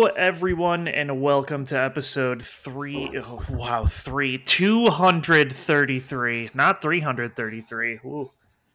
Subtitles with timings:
[0.00, 3.20] Hello, everyone, and welcome to episode three.
[3.22, 8.00] Oh, wow, three, 233, not 333.
[8.06, 8.30] Ooh,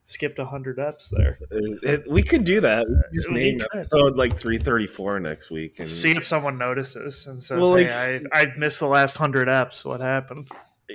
[0.05, 1.39] skipped 100 eps there.
[1.49, 2.85] It- it- we could do that.
[2.87, 3.69] We just uh, We name could.
[3.73, 5.79] episode like 334 next week.
[5.79, 9.19] And See if someone notices and says, Well, like- hey, I, I missed the last
[9.19, 9.83] 100 eps.
[9.83, 10.47] What happened?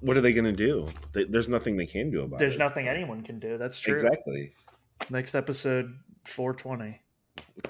[0.00, 0.88] what are they going to do?
[1.14, 2.58] There's nothing they can do about There's it.
[2.58, 3.56] There's nothing anyone can do.
[3.56, 3.94] That's true.
[3.94, 4.52] Exactly.
[5.08, 5.94] Next episode,
[6.26, 7.00] 420.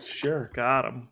[0.01, 0.51] Sure.
[0.55, 1.09] Got him.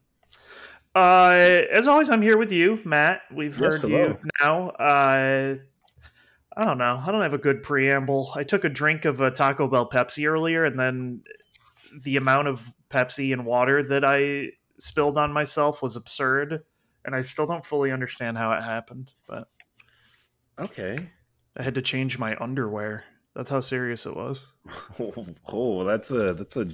[0.97, 3.21] Uh, as always, I'm here with you, Matt.
[3.31, 4.03] We've Yes, heard hello.
[4.03, 4.69] you now.
[4.71, 5.57] Uh,
[6.57, 7.03] I don't know.
[7.07, 8.33] I don't have a good preamble.
[8.35, 11.23] I took a drink of a Taco Bell Pepsi earlier, and then
[12.03, 16.63] the amount of Pepsi and water that I spilled on myself was absurd,
[17.05, 19.11] and I still don't fully understand how it happened.
[19.29, 19.49] But
[20.59, 21.11] Okay.
[21.59, 23.05] I had to change my underwear.
[23.35, 24.51] That's how serious it was.
[24.99, 25.13] Oh,
[25.49, 26.69] oh, that's a that's a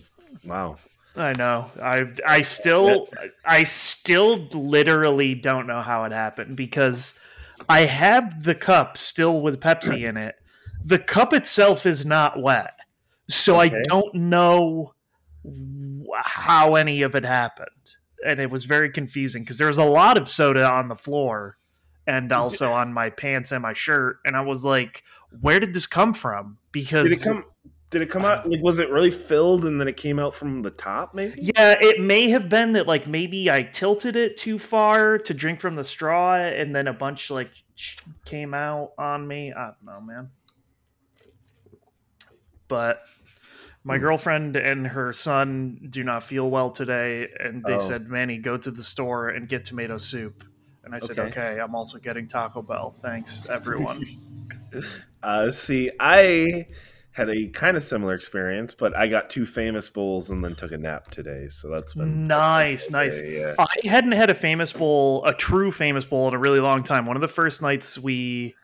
[0.45, 0.77] wow.
[1.17, 1.71] I know.
[1.81, 3.09] I I still
[3.45, 7.19] I still literally don't know how it happened because
[7.69, 10.37] I have the cup still with Pepsi in it.
[10.85, 12.75] The cup itself is not wet.
[13.29, 14.95] So I don't know
[16.17, 17.69] how any of it happened.
[18.27, 21.59] And it was very confusing because there was a lot of soda on the floor
[22.07, 25.03] and also on my pants and my shirt and I was like,
[25.41, 26.59] where did this come from?
[26.73, 27.27] Because
[27.93, 28.23] Did it come?
[28.23, 28.49] Did it come out?
[28.49, 31.15] Like, was it really filled and then it came out from the top?
[31.15, 31.35] Maybe.
[31.41, 35.61] Yeah, it may have been that like maybe I tilted it too far to drink
[35.61, 37.51] from the straw, and then a bunch like
[38.25, 39.53] came out on me.
[39.53, 40.31] I don't know, man.
[42.69, 43.03] But
[43.85, 44.03] my Hmm.
[44.03, 47.79] girlfriend and her son do not feel well today, and they Oh.
[47.79, 50.45] said, "Manny, go to the store and get tomato soup."
[50.85, 51.29] And I said, Okay.
[51.29, 52.91] "Okay, I'm also getting Taco Bell.
[52.91, 54.03] Thanks, everyone."
[55.23, 56.67] Uh, see, I
[57.13, 60.73] had a kind of similar experience, but I got two famous bowls and then took
[60.73, 61.47] a nap today.
[61.49, 63.21] So that's been nice, nice.
[63.21, 63.55] Yeah.
[63.59, 67.05] I hadn't had a famous bowl, a true famous bowl, in a really long time.
[67.07, 68.55] One of the first nights we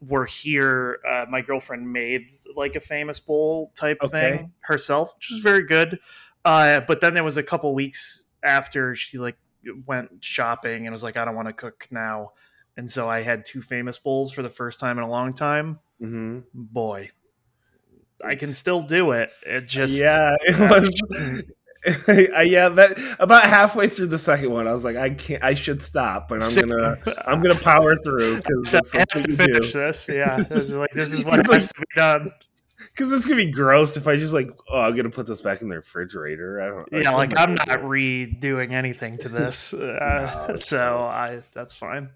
[0.00, 2.22] were here, uh, my girlfriend made
[2.56, 4.30] like a famous bowl type Okay.
[4.36, 5.98] thing herself, which was very good.
[6.44, 9.36] Uh, but then there was a couple weeks after she like
[9.86, 12.32] went shopping and was like, I don't want to cook now.
[12.76, 15.80] And so I had two famous bowls for the first time in a long time.
[16.00, 17.10] hmm Boy,
[18.24, 19.30] I can still do it.
[19.46, 21.42] It just yeah, it was.
[22.08, 25.42] Yeah, that about halfway through the second one, I was like, I can't.
[25.44, 26.98] I should stop, but I'm gonna.
[27.24, 29.78] I'm gonna power through because So I have to finish do.
[29.78, 30.08] this.
[30.08, 32.32] Yeah, this is like this is what has like- to be done.
[32.90, 35.62] Because it's gonna be gross if I just like, oh, I'm gonna put this back
[35.62, 36.60] in the refrigerator.
[36.60, 36.88] I don't.
[36.92, 42.10] I Yeah, like I'm not redoing anything to this, uh, No, so I that's fine.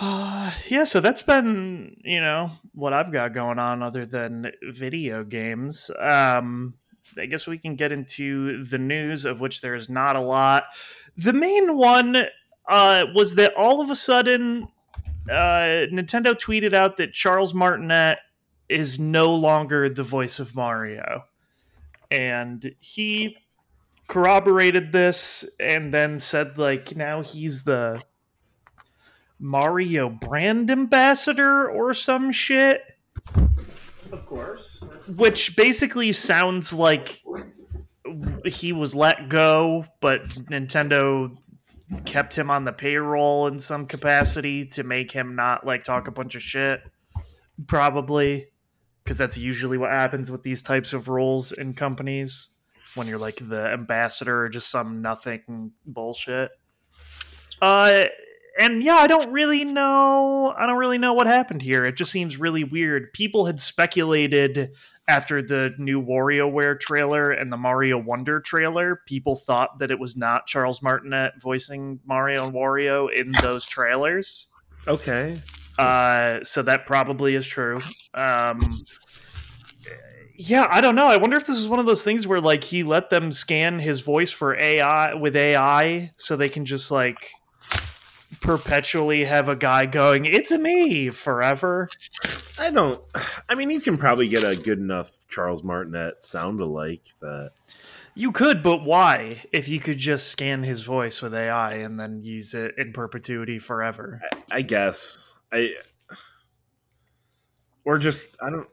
[0.00, 5.24] Uh, yeah, so that's been you know what I've got going on other than video
[5.24, 5.90] games.
[5.98, 6.74] Um,
[7.18, 10.64] I guess we can get into the news of which there is not a lot.
[11.16, 12.16] The main one
[12.68, 14.68] uh, was that all of a sudden
[15.28, 18.18] uh, Nintendo tweeted out that Charles Martinet
[18.68, 21.24] is no longer the voice of Mario.
[22.10, 23.36] And he
[24.06, 28.02] corroborated this and then said, like, now he's the
[29.38, 32.82] Mario brand ambassador or some shit.
[34.12, 34.84] Of course.
[35.16, 37.22] Which basically sounds like
[38.44, 41.36] he was let go, but Nintendo
[42.04, 46.12] kept him on the payroll in some capacity to make him not like talk a
[46.12, 46.80] bunch of shit.
[47.66, 48.48] Probably
[49.02, 52.48] because that's usually what happens with these types of roles in companies
[52.94, 56.50] when you're like the ambassador or just some nothing bullshit.
[57.60, 58.04] Uh
[58.58, 60.54] and yeah, I don't really know.
[60.56, 61.84] I don't really know what happened here.
[61.84, 63.12] It just seems really weird.
[63.12, 64.72] People had speculated
[65.08, 69.02] after the new WarioWare trailer and the Mario Wonder trailer.
[69.06, 74.48] People thought that it was not Charles Martinet voicing Mario and Wario in those trailers.
[74.86, 75.36] Okay.
[75.78, 77.80] Uh, so that probably is true.
[78.14, 78.84] Um,
[80.36, 81.06] yeah, I don't know.
[81.06, 83.78] I wonder if this is one of those things where like he let them scan
[83.78, 87.30] his voice for AI with AI, so they can just like
[88.44, 91.88] perpetually have a guy going, "It's a me" forever.
[92.58, 93.00] I don't.
[93.48, 97.52] I mean, you can probably get a good enough Charles Martinet sound alike that.
[98.14, 99.42] You could, but why?
[99.50, 103.58] If you could just scan his voice with AI and then use it in perpetuity
[103.58, 104.22] forever.
[104.52, 105.70] I guess I.
[107.84, 108.68] Or just I don't.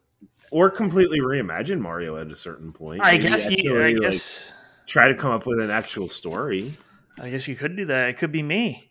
[0.52, 3.02] Or completely reimagine Mario at a certain point.
[3.02, 3.82] I Maybe guess you.
[3.82, 4.54] I like, guess.
[4.86, 6.74] try to come up with an actual story.
[7.20, 8.10] I guess you could do that.
[8.10, 8.91] It could be me.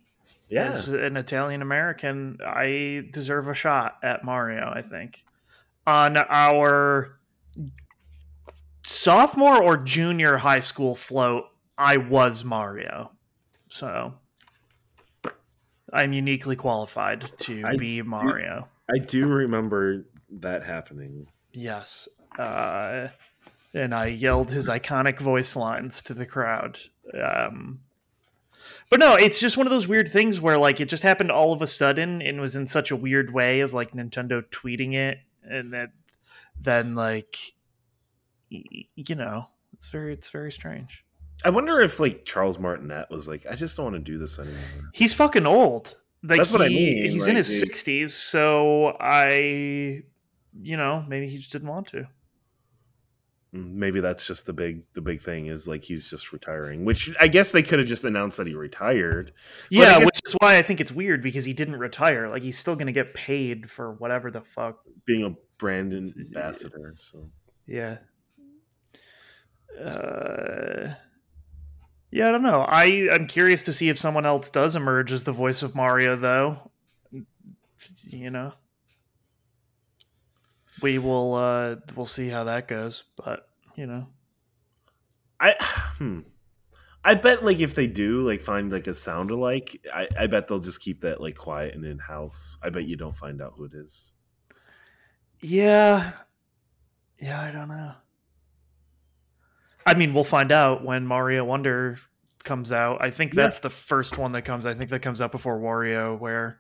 [0.50, 0.70] Yeah.
[0.70, 5.24] As an Italian American, I deserve a shot at Mario, I think.
[5.86, 7.18] On our
[8.84, 11.44] sophomore or junior high school float,
[11.78, 13.12] I was Mario.
[13.68, 14.14] So
[15.92, 18.68] I'm uniquely qualified to I be Mario.
[18.92, 20.04] I do remember
[20.40, 21.28] that happening.
[21.52, 22.08] Yes.
[22.38, 23.08] Uh,
[23.72, 26.78] and I yelled his iconic voice lines to the crowd.
[27.14, 27.80] Um,
[28.90, 31.52] but no, it's just one of those weird things where like it just happened all
[31.52, 35.18] of a sudden and was in such a weird way of like Nintendo tweeting it
[35.42, 35.92] and then
[36.60, 37.36] then like
[38.50, 41.04] you know, it's very it's very strange.
[41.44, 44.38] I wonder if like Charles Martinet was like, I just don't want to do this
[44.38, 44.58] anymore.
[44.92, 45.96] He's fucking old.
[46.22, 47.60] Like, That's what I mean, He's in his dude.
[47.60, 50.02] sixties, so I,
[50.60, 52.06] you know, maybe he just didn't want to.
[53.52, 56.84] Maybe that's just the big the big thing is like he's just retiring.
[56.84, 59.32] Which I guess they could have just announced that he retired.
[59.70, 62.28] Yeah, guess- which is why I think it's weird because he didn't retire.
[62.28, 64.78] Like he's still gonna get paid for whatever the fuck.
[65.04, 66.94] being a brand ambassador.
[66.98, 67.28] So
[67.66, 67.98] Yeah.
[69.78, 70.94] Uh,
[72.10, 72.64] yeah, I don't know.
[72.68, 76.16] I I'm curious to see if someone else does emerge as the voice of Mario,
[76.16, 76.70] though.
[78.08, 78.52] You know,
[80.82, 83.04] we will uh we'll see how that goes.
[83.16, 84.08] But you know,
[85.40, 85.54] I
[85.98, 86.20] hmm.
[87.02, 90.48] I bet like if they do like find like a sound alike, I, I bet
[90.48, 92.58] they'll just keep that like quiet and in house.
[92.62, 94.12] I bet you don't find out who it is.
[95.40, 96.12] yeah,
[97.18, 97.92] yeah, I don't know.
[99.86, 101.96] I mean, we'll find out when Mario Wonder
[102.44, 103.02] comes out.
[103.02, 103.44] I think Yeah.
[103.44, 104.66] that's the first one that comes.
[104.66, 106.56] I think that comes out before WarioWare,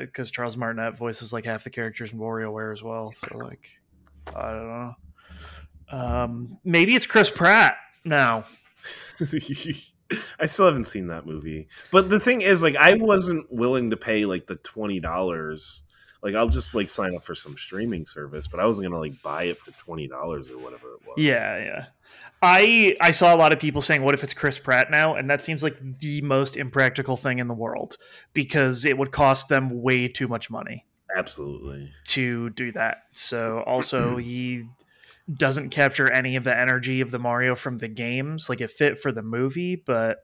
[0.00, 3.12] because Charles Martinet voices like half the characters in WarioWare as well.
[3.12, 3.68] So like,
[4.34, 4.94] I don't know.
[5.90, 8.44] Um, maybe it's Chris Pratt now.
[10.38, 11.68] I still haven't seen that movie.
[11.90, 15.82] But the thing is, like, I wasn't willing to pay like the twenty dollars.
[16.24, 19.20] Like, I'll just like sign up for some streaming service, but I wasn't gonna like
[19.22, 21.16] buy it for twenty dollars or whatever it was.
[21.18, 21.86] Yeah, yeah.
[22.40, 25.28] I I saw a lot of people saying, "What if it's Chris Pratt now?" And
[25.28, 27.98] that seems like the most impractical thing in the world
[28.32, 30.86] because it would cost them way too much money.
[31.14, 31.92] absolutely.
[32.04, 33.02] to do that.
[33.12, 34.64] So also he
[35.32, 38.48] doesn't capture any of the energy of the Mario from the games.
[38.48, 40.18] Like it fit for the movie, but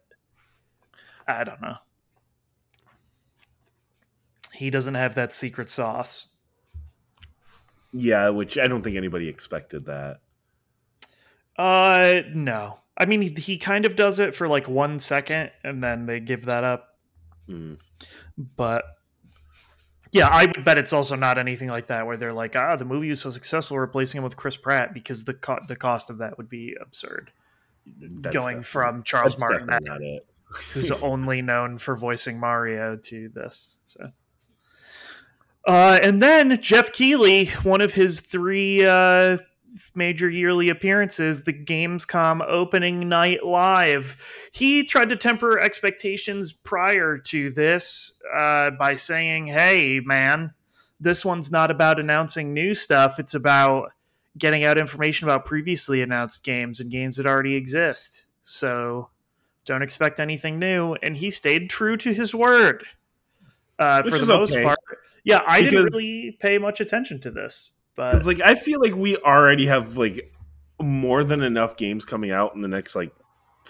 [1.29, 1.77] I don't know.
[4.61, 6.29] He doesn't have that secret sauce.
[7.93, 10.21] Yeah, which I don't think anybody expected that.
[11.57, 12.79] Uh no.
[12.97, 16.21] I mean he, he kind of does it for like 1 second and then they
[16.21, 16.97] give that up,
[17.49, 17.79] Mm.
[18.57, 18.85] but
[20.13, 22.85] yeah, I would bet it's also not anything like that where they're like, ah, the
[22.85, 26.19] movie was so successful, replacing him with Chris Pratt because the co- the cost of
[26.19, 27.33] that would be absurd.
[27.87, 30.27] That's going from Charles That's Martinet, definitely not it.
[30.75, 33.77] who's only known for voicing Mario, to this.
[33.87, 34.11] So,
[35.67, 39.39] uh, and then Geoff Keighley, one of his three uh,
[39.95, 44.51] major yearly appearances, the Gamescom opening night live.
[44.53, 50.55] He tried to temper expectations prior to this uh, by saying, "Hey, man,
[50.99, 53.19] this one's not about announcing new stuff.
[53.19, 53.93] It's about."
[54.39, 58.27] Getting out information about previously announced games and games that already exist.
[58.45, 59.11] So,
[59.65, 60.95] don't expect anything new.
[61.03, 62.85] And he stayed true to his word
[63.81, 64.63] uh, for the most okay.
[64.63, 64.79] part.
[65.25, 68.95] Yeah, I didn't really pay much attention to this, but It's like I feel like
[68.95, 70.33] we already have like
[70.81, 73.13] more than enough games coming out in the next like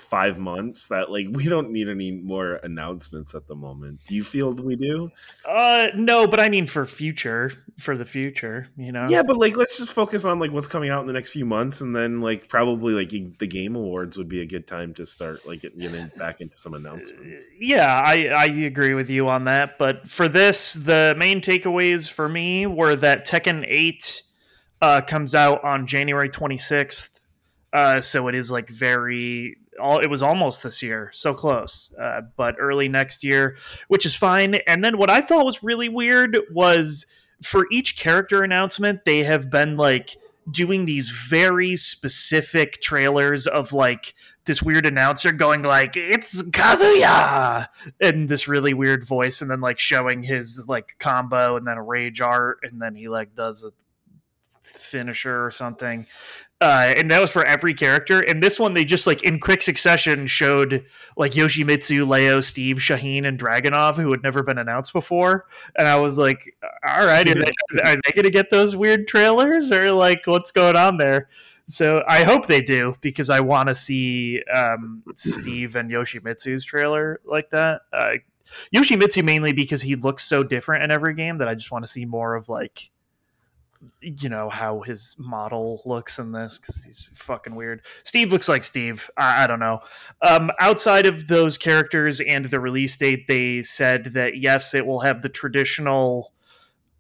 [0.01, 4.01] five months that like we don't need any more announcements at the moment.
[4.07, 5.11] Do you feel we do?
[5.49, 9.07] uh, no, but I mean for future, for the future, you know.
[9.09, 11.45] Yeah, but like let's just focus on like what's coming out in the next few
[11.45, 15.07] months, and then like probably like the Game Awards would be a good time to
[15.07, 17.45] start like getting back into some announcements.
[17.59, 19.79] Yeah, I, I agree with you on that.
[19.79, 24.23] But for this, the main takeaways for me were that Tekken 8
[24.83, 27.21] uh, comes out on January 26th.
[27.73, 32.23] Uh, so it is like very, all, it was almost this year, so close, uh,
[32.37, 33.57] but early next year,
[33.89, 34.57] which is fine.
[34.67, 37.07] And then what I thought was really weird was
[37.43, 40.17] for each character announcement, they have been like
[40.51, 44.15] doing these very specific trailers of like
[44.47, 47.69] this weird announcer going like it's Kazuya
[48.01, 51.83] in this really weird voice and then like showing his like combo and then a
[51.83, 53.73] rage art and then he like does a
[54.63, 56.07] finisher or something
[56.61, 58.21] uh, and that was for every character.
[58.21, 60.85] And this one they just like in quick succession showed
[61.17, 65.47] like Yoshimitsu, Leo, Steve, Shaheen, and Dragunov who had never been announced before.
[65.77, 66.55] And I was like
[66.87, 67.53] all right are they,
[67.83, 71.29] are they gonna get those weird trailers or like what's going on there?
[71.67, 77.21] So I hope they do because I want to see um, Steve and Yoshimitsu's trailer
[77.25, 77.83] like that.
[77.93, 78.15] Uh,
[78.75, 81.91] Yoshimitsu mainly because he looks so different in every game that I just want to
[81.91, 82.91] see more of like
[84.01, 87.83] you know how his model looks in this because he's fucking weird.
[88.03, 89.11] Steve looks like Steve.
[89.17, 89.81] I, I don't know.
[90.23, 95.01] Um, outside of those characters and the release date, they said that yes, it will
[95.01, 96.33] have the traditional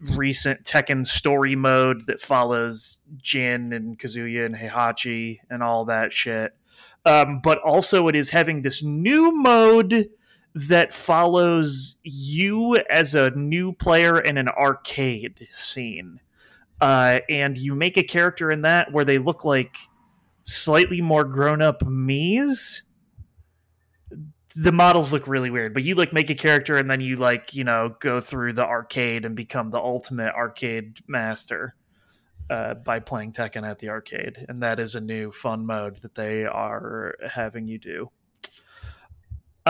[0.00, 6.52] recent Tekken story mode that follows Jin and Kazuya and Heihachi and all that shit.
[7.04, 10.10] Um, but also, it is having this new mode
[10.54, 16.20] that follows you as a new player in an arcade scene.
[16.80, 19.76] Uh, and you make a character in that where they look like
[20.44, 22.82] slightly more grown up me's.
[24.56, 27.54] The models look really weird, but you like make a character and then you like,
[27.54, 31.74] you know, go through the arcade and become the ultimate arcade master
[32.50, 34.44] uh, by playing Tekken at the arcade.
[34.48, 38.10] And that is a new fun mode that they are having you do.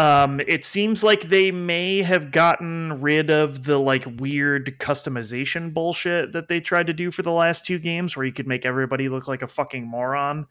[0.01, 6.33] Um, it seems like they may have gotten rid of the like weird customization bullshit
[6.33, 9.11] that they tried to do for the last two games, where you could make everybody
[9.11, 10.47] look like a fucking moron.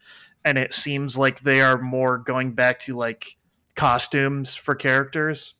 [0.45, 3.25] And it seems like they are more going back to like
[3.75, 5.55] costumes for characters.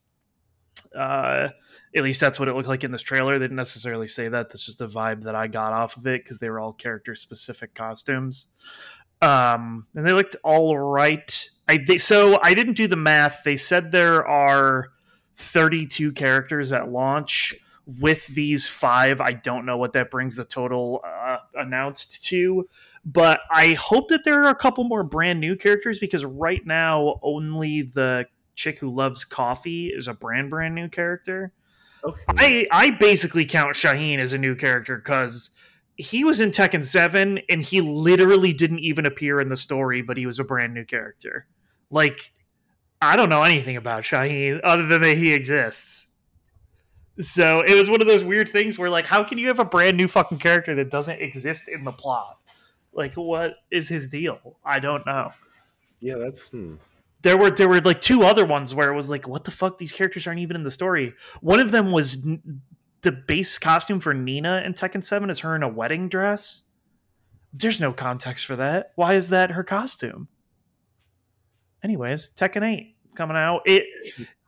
[0.95, 1.47] Uh,
[1.95, 3.39] at least that's what it looked like in this trailer.
[3.39, 4.49] They didn't necessarily say that.
[4.49, 7.15] That's just the vibe that I got off of it because they were all character
[7.15, 8.49] specific costumes.
[9.19, 11.49] Um, and they looked all right.
[11.69, 13.43] I they, so I didn't do the math.
[13.45, 14.87] They said there are
[15.35, 17.55] 32 characters at launch.
[18.01, 22.69] With these five, I don't know what that brings the total uh, announced to,
[23.03, 27.19] but I hope that there are a couple more brand new characters because right now
[27.23, 31.51] only the chick who loves coffee is a brand brand new character.
[32.03, 32.21] Okay.
[32.29, 35.49] I I basically count Shaheen as a new character because
[35.95, 40.15] he was in Tekken 7 and he literally didn't even appear in the story, but
[40.15, 41.47] he was a brand new character.
[41.89, 42.31] Like,
[43.01, 46.07] I don't know anything about Shaheen other than that he exists.
[47.19, 49.65] So it was one of those weird things where, like, how can you have a
[49.65, 52.37] brand new fucking character that doesn't exist in the plot?
[52.93, 54.57] Like, what is his deal?
[54.63, 55.31] I don't know.
[55.99, 56.47] Yeah, that's.
[56.49, 56.75] Hmm.
[57.21, 59.77] There were there were like two other ones where it was like, what the fuck?
[59.77, 61.13] These characters aren't even in the story.
[61.41, 62.25] One of them was
[63.01, 66.63] the base costume for Nina in Tekken 7 is her in a wedding dress.
[67.51, 68.91] There's no context for that.
[68.95, 70.27] Why is that her costume?
[71.83, 73.61] Anyways, Tekken 8 coming out.
[73.65, 73.83] It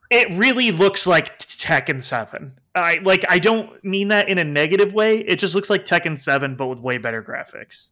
[0.10, 2.54] it really looks like Tekken 7.
[2.76, 5.20] I like I don't mean that in a negative way.
[5.20, 7.92] It just looks like Tekken 7 but with way better graphics.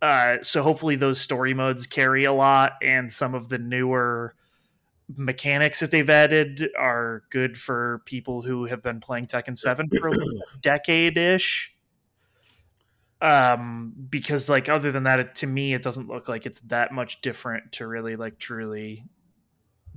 [0.00, 4.34] Uh, so hopefully those story modes carry a lot and some of the newer
[5.16, 10.08] mechanics that they've added are good for people who have been playing Tekken 7 for
[10.08, 10.14] a
[10.60, 11.74] decade ish.
[13.20, 16.92] Um, because like other than that, it, to me, it doesn't look like it's that
[16.92, 19.04] much different to really like truly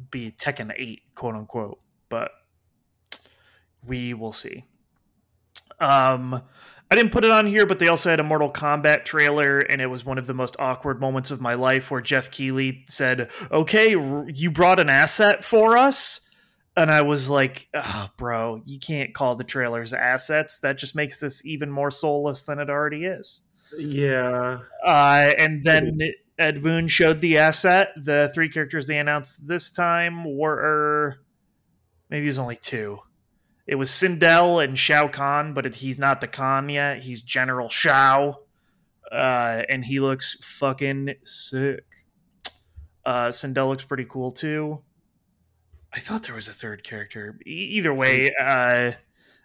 [0.10, 1.80] be Tekken 8, quote unquote.
[2.10, 2.32] But
[3.86, 4.66] we will see.
[5.80, 6.42] Um,
[6.92, 9.82] I didn't put it on here, but they also had a Mortal Kombat trailer, and
[9.82, 13.30] it was one of the most awkward moments of my life where Geoff Keighley said,
[13.50, 13.92] Okay,
[14.34, 16.31] you brought an asset for us?
[16.78, 20.60] And I was like, oh, Bro, you can't call the trailers assets.
[20.60, 23.42] That just makes this even more soulless than it already is.
[23.78, 24.60] Yeah.
[24.86, 26.00] Uh, and then
[26.40, 27.90] Ed Boon showed the asset.
[27.98, 31.18] The three characters they announced this time were
[32.10, 33.00] maybe it was only two
[33.72, 37.04] it was Sindel and Shao Kahn, but it, he's not the Khan yet.
[37.04, 38.40] He's General Shao,
[39.12, 41.86] uh, and he looks fucking sick.
[43.06, 44.82] Uh, Sindel looks pretty cool too.
[45.94, 47.38] I thought there was a third character.
[47.46, 48.94] E- either way, uh,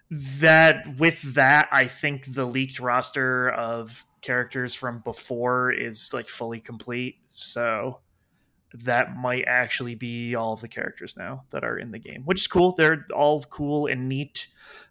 [0.09, 6.61] that with that, I think the leaked roster of characters from before is like fully
[6.61, 7.17] complete.
[7.33, 7.99] So
[8.73, 12.41] that might actually be all of the characters now that are in the game, which
[12.41, 12.73] is cool.
[12.73, 14.47] They're all cool and neat.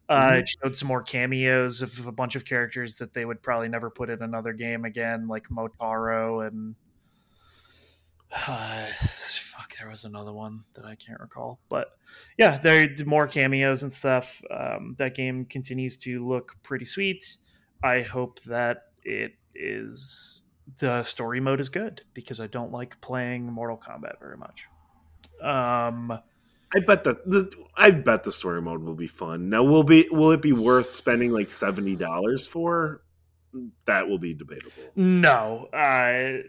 [0.09, 0.39] Uh, mm-hmm.
[0.41, 3.91] It showed some more cameos of a bunch of characters that they would probably never
[3.91, 6.75] put in another game again, like Motaro and
[8.47, 8.87] uh.
[9.79, 11.89] There was another one that I can't recall, but
[12.39, 14.43] yeah, there are more cameos and stuff.
[14.51, 17.37] Um, that game continues to look pretty sweet.
[17.83, 20.43] I hope that it is
[20.79, 24.67] the story mode is good because I don't like playing Mortal Kombat very much.
[25.43, 26.19] Um,
[26.75, 29.49] I bet that the I bet the story mode will be fun.
[29.49, 33.03] Now, will be will it be worth spending like seventy dollars for?
[33.87, 34.83] That will be debatable.
[34.97, 36.43] No, uh,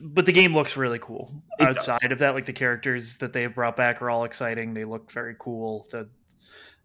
[0.00, 1.32] but the game looks really cool.
[1.58, 2.12] It Outside does.
[2.12, 4.74] of that, like the characters that they have brought back are all exciting.
[4.74, 5.86] They look very cool.
[5.90, 6.08] The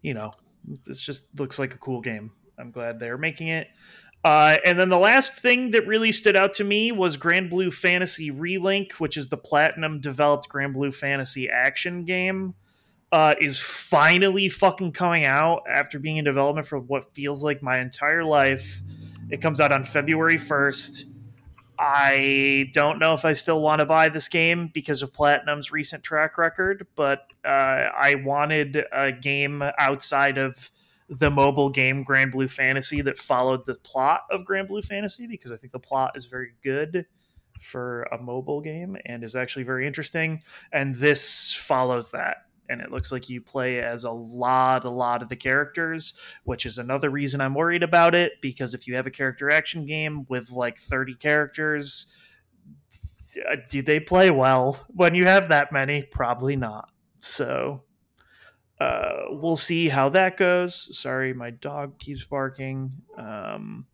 [0.01, 0.33] you know,
[0.85, 2.31] this just looks like a cool game.
[2.57, 3.67] I'm glad they're making it.
[4.23, 8.31] Uh, and then the last thing that really stood out to me was Granblue Fantasy
[8.31, 12.53] Relink, which is the platinum developed Granblue Fantasy action game,
[13.11, 17.79] uh, is finally fucking coming out after being in development for what feels like my
[17.79, 18.81] entire life.
[19.29, 21.12] It comes out on February 1st.
[21.85, 26.01] I don't know if I still want to buy this game because of Platinum's recent
[26.01, 30.71] track record, but uh, I wanted a game outside of
[31.09, 35.73] the mobile game Granblue Fantasy that followed the plot of Granblue Fantasy because I think
[35.73, 37.05] the plot is very good
[37.59, 40.41] for a mobile game and is actually very interesting.
[40.71, 45.21] And this follows that and it looks like you play as a lot a lot
[45.21, 49.07] of the characters which is another reason i'm worried about it because if you have
[49.07, 52.15] a character action game with like 30 characters
[53.67, 56.03] do they play well when you have that many?
[56.03, 56.89] Probably not.
[57.21, 57.83] So
[58.79, 60.97] uh, we'll see how that goes.
[60.97, 62.91] Sorry my dog keeps barking.
[63.17, 63.85] Um,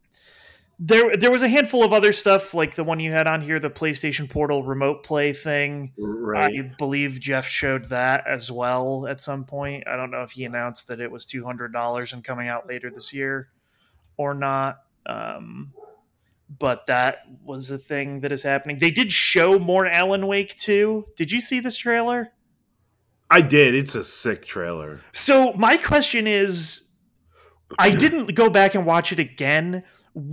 [0.80, 3.60] there there was a handful of other stuff like the one you had on here
[3.60, 5.92] the playstation portal remote play thing.
[5.98, 6.58] Right.
[6.58, 9.84] i believe Geoff showed that as well at some point.
[9.88, 13.14] I don't know if he announced that it was $200 and coming out later this
[13.14, 13.50] year
[14.16, 15.74] or not um,
[16.58, 18.80] but that was a thing that is happening.
[18.80, 21.06] They did show more alan wake too.
[21.16, 22.32] did you see this trailer?
[23.30, 23.76] I did.
[23.76, 25.02] It's a sick trailer.
[25.12, 26.86] So my question is
[27.78, 29.84] i didn't go back and watch it again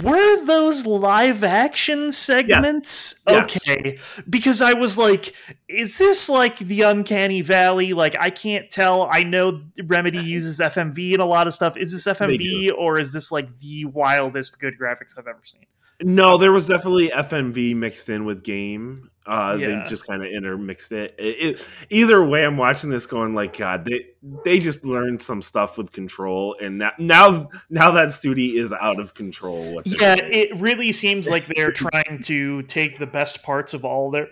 [0.03, 3.43] were those live action segments yes.
[3.43, 3.83] okay?
[3.85, 4.23] Yes.
[4.29, 5.35] because i was like
[5.69, 7.93] is this like the uncanny valley?
[7.93, 9.09] Like i can't tell.
[9.11, 11.77] I know remedy uses fmv in a lot of stuff.
[11.77, 15.67] Is this fmv or is this like the wildest good graphics i've ever seen
[16.03, 19.67] no there was definitely fmv mixed in with game uh, yeah.
[19.83, 21.15] They just kind of intermixed it.
[21.19, 21.69] It, it.
[21.91, 24.05] Either way, I'm watching this going like, God, they
[24.45, 29.01] they just learned some stuff with control, and now now, now that studio is out
[29.01, 29.83] of control.
[29.85, 34.29] Yeah, it really seems like they're trying to take the best parts of all their,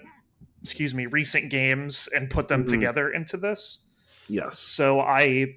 [0.62, 2.74] excuse me, recent games and put them mm-hmm.
[2.74, 3.80] together into this.
[4.28, 4.58] Yes.
[4.60, 5.56] So I,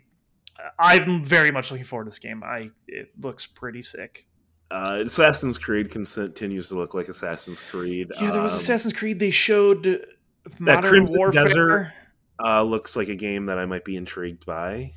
[0.79, 2.43] I'm very much looking forward to this game.
[2.43, 4.26] I it looks pretty sick.
[4.69, 8.11] Uh, Assassin's Creed continues to look like Assassin's Creed.
[8.19, 9.19] Yeah, there was um, Assassin's Creed.
[9.19, 10.05] They showed
[10.59, 11.43] Modern Warfare.
[11.45, 11.93] Desert,
[12.43, 14.91] uh, looks like a game that I might be intrigued by.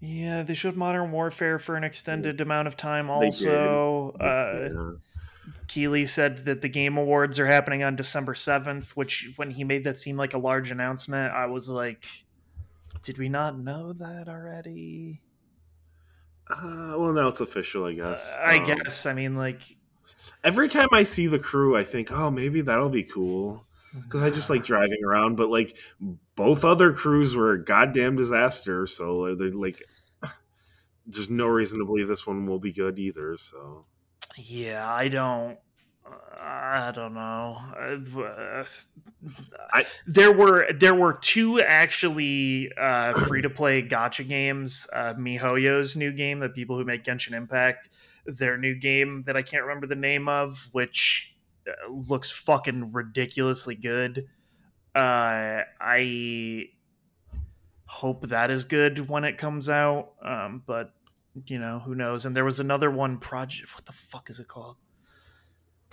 [0.00, 3.08] Yeah, they showed Modern Warfare for an extended amount of time.
[3.08, 5.52] Also, uh, yeah.
[5.68, 8.96] Keighley said that the Game Awards are happening on December seventh.
[8.96, 12.04] Which, when he made that seem like a large announcement, I was like,
[13.02, 15.22] "Did we not know that already?"
[16.48, 18.36] Uh, well, now it's official, I guess.
[18.36, 19.06] Uh, I um, guess.
[19.06, 19.62] I mean, like
[20.44, 24.30] every time I see the crew, I think, oh, maybe that'll be cool because I
[24.30, 25.36] just like driving around.
[25.36, 25.76] But like
[26.36, 29.82] both other crews were a goddamn disaster, so they're like,
[31.06, 33.36] there's no reason to believe this one will be good either.
[33.38, 33.84] So
[34.36, 35.58] yeah, I don't.
[36.40, 37.58] I don't know.
[39.72, 44.86] I, there were there were two actually uh, free to play gacha games.
[44.92, 47.88] Uh, MiHoYo's new game, the people who make Genshin Impact,
[48.24, 51.34] their new game that I can't remember the name of, which
[51.66, 54.28] uh, looks fucking ridiculously good.
[54.94, 56.66] Uh, I
[57.86, 60.12] hope that is good when it comes out.
[60.22, 60.92] Um, but
[61.46, 62.24] you know who knows.
[62.24, 63.74] And there was another one project.
[63.74, 64.76] What the fuck is it called?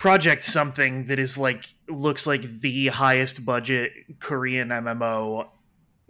[0.04, 3.90] Project something that is like looks like the highest budget
[4.20, 5.48] Korean MMO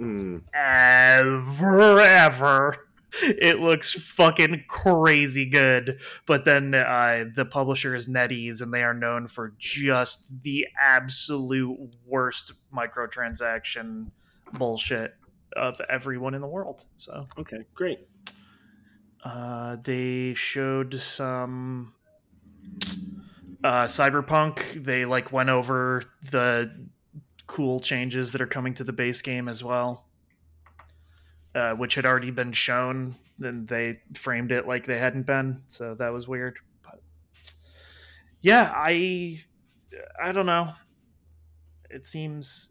[0.01, 0.43] mm.
[0.53, 2.89] ever ever.
[3.23, 8.95] It looks fucking crazy good, but then uh, the publisher is NetEase, and they are
[8.95, 14.11] known for just the absolute worst microtransaction
[14.55, 15.15] bullshit
[15.55, 16.85] of everyone in the world.
[16.99, 18.01] So okay, great.
[19.23, 21.94] Uh, they showed some
[23.65, 26.71] uh, Cyberpunk, they like went over the
[27.47, 30.05] cool changes that are coming to the base game as well,
[31.55, 35.63] uh, which had already been shown, and they framed it like they hadn't been.
[35.69, 36.59] So that was weird.
[36.85, 37.01] But
[38.43, 39.41] yeah, I
[40.23, 40.75] I don't know.
[41.89, 42.69] It seems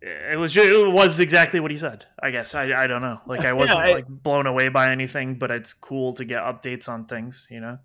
[0.00, 2.06] it was just, it was exactly what he said.
[2.20, 3.20] I guess I I don't know.
[3.24, 6.42] Like I wasn't yeah, I, like blown away by anything, but it's cool to get
[6.42, 7.46] updates on things.
[7.50, 7.78] You know.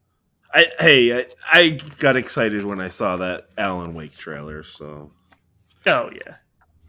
[0.54, 4.62] I, hey, I, I, got excited when I saw that Alan Wake trailer.
[4.62, 5.12] So,
[5.88, 6.36] oh yeah,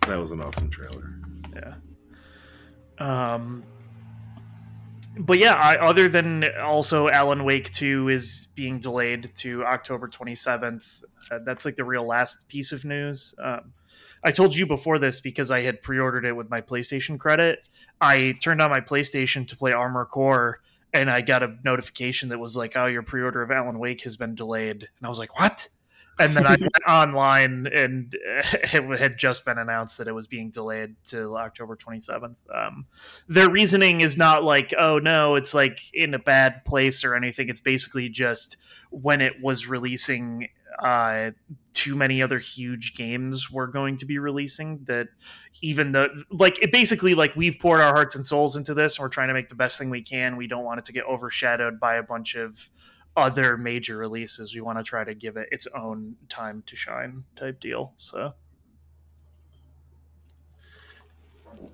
[0.07, 1.19] that was an awesome trailer.
[1.55, 1.75] Yeah.
[2.99, 3.65] Um.
[5.17, 10.35] But yeah, I, other than also Alan Wake Two is being delayed to October twenty
[10.35, 11.03] seventh.
[11.31, 13.35] Uh, that's like the real last piece of news.
[13.43, 13.73] Um,
[14.23, 17.69] I told you before this because I had pre-ordered it with my PlayStation credit.
[18.01, 20.61] I turned on my PlayStation to play Armor Core
[20.95, 24.17] and I got a notification that was like, "Oh, your pre-order of Alan Wake has
[24.17, 25.69] been delayed," and I was like, "What?"
[26.19, 30.51] and then I went online, and it had just been announced that it was being
[30.51, 32.37] delayed to October 27th.
[32.55, 32.87] Um,
[33.29, 37.49] their reasoning is not like, oh no, it's like in a bad place or anything.
[37.49, 38.57] It's basically just
[38.91, 41.33] when it was releasing, uh,
[41.73, 44.85] too many other huge games were going to be releasing.
[44.85, 45.09] That
[45.63, 49.05] even the like, it basically like we've poured our hearts and souls into this, and
[49.05, 50.37] we're trying to make the best thing we can.
[50.37, 52.71] We don't want it to get overshadowed by a bunch of
[53.17, 54.55] other major releases.
[54.55, 57.95] We want to try to give it its own time to shine type deal.
[57.97, 58.35] So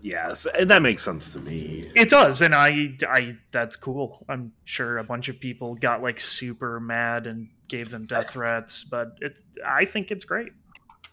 [0.02, 1.90] Yes, and that makes sense to me.
[1.94, 4.24] it does, and I, I, that's cool.
[4.28, 8.85] I'm sure a bunch of people got like super mad and gave them death threats,
[8.85, 10.52] but it, I think it's great.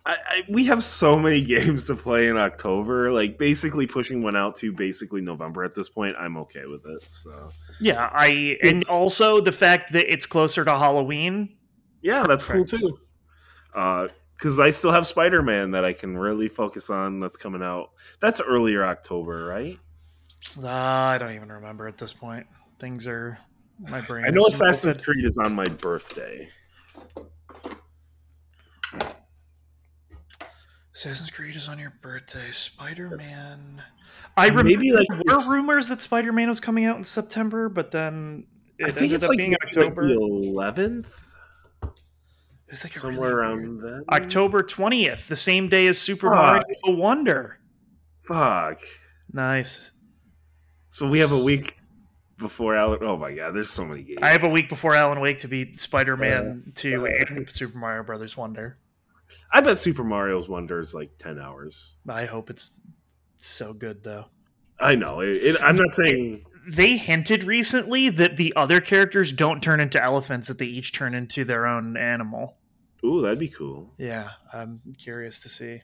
[0.06, 3.12] I, I, we have so many games to play in October.
[3.12, 6.16] Like basically pushing one out to basically November at this point.
[6.18, 7.10] I'm okay with it.
[7.12, 11.56] So Yeah, I, and also the fact that it's closer to Halloween.
[12.02, 13.00] yeah, that's cool too.
[13.74, 17.20] Because I still have Spider Man that I can really focus on.
[17.20, 17.92] That's coming out.
[18.20, 19.78] That's earlier October, right?
[20.62, 22.48] Uh, I don't even remember at this point.
[22.80, 23.38] Things are
[23.80, 24.26] my brain.
[24.26, 25.04] I know Assassin's melted.
[25.04, 26.50] Creed is on my birthday.
[30.96, 32.50] Assassin's Creed is on your birthday.
[32.52, 33.82] Spider Man.
[34.36, 37.70] I remember Maybe, like, there were rumors that Spider Man was coming out in September,
[37.70, 38.46] but then
[38.80, 40.08] it I think ended it's up like, being like October.
[40.08, 41.24] the 11th,
[42.70, 44.04] it's like somewhere really around weird- then.
[44.12, 46.64] October twentieth, the same day as Super Fuck.
[46.86, 47.60] Mario Wonder.
[48.28, 48.82] Fuck.
[49.32, 49.92] Nice.
[50.90, 51.77] So we have a week
[52.38, 53.00] before Alan.
[53.02, 54.20] Oh my god, there's so many games.
[54.22, 57.78] I have a week before Alan Wake to beat Spider Man Two uh, and Super
[57.78, 58.78] Mario Brothers Wonder.
[59.52, 61.96] I bet Super Mario's Wonder is like ten hours.
[62.08, 62.80] I hope it's
[63.40, 64.26] so good though.
[64.80, 65.22] I know.
[65.22, 66.46] It, it, I'm not saying.
[66.70, 71.14] they hinted recently that the other characters don't turn into elephants that they each turn
[71.16, 72.58] into their own animal
[73.06, 73.94] Ooh, that'd be cool.
[73.98, 75.82] yeah i'm curious to see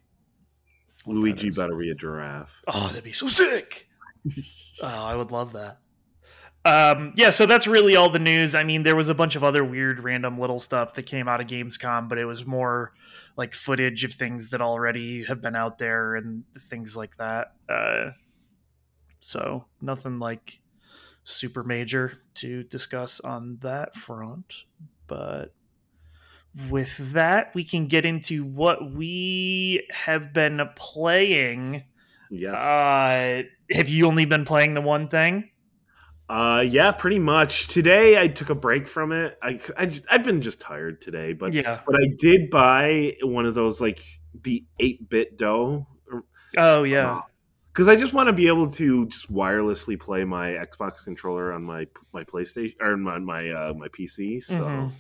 [1.05, 2.61] Luigi better be a giraffe.
[2.67, 3.87] oh that'd be so sick
[4.83, 5.77] oh i would love that
[6.65, 8.55] um yeah so that's really all the news.
[8.55, 11.41] I mean there was a bunch of other weird random little stuff that came out
[11.41, 12.93] of gamescom but it was more
[13.35, 17.53] like footage of things that already have been out there and things like that.
[17.67, 18.11] Uh
[19.19, 20.61] so nothing like
[21.25, 24.63] super major to discuss on that front
[25.07, 25.53] but
[26.69, 31.83] with that we can get into what we have been playing.
[32.29, 32.61] Yes.
[32.61, 35.49] uh have you only been playing the one thing
[36.29, 37.67] Uh, yeah, pretty much.
[37.67, 39.37] Today I took a break from it.
[39.41, 43.45] I, I just, I've been just tired today, but yeah but I did buy one
[43.45, 43.99] of those like
[44.41, 45.85] the eight bit dough
[46.57, 47.21] oh yeah
[47.71, 51.63] because I just want to be able to just wirelessly play my Xbox controller on
[51.63, 54.41] my my PlayStation or on my uh, my PC.
[54.41, 54.91] So Mhm.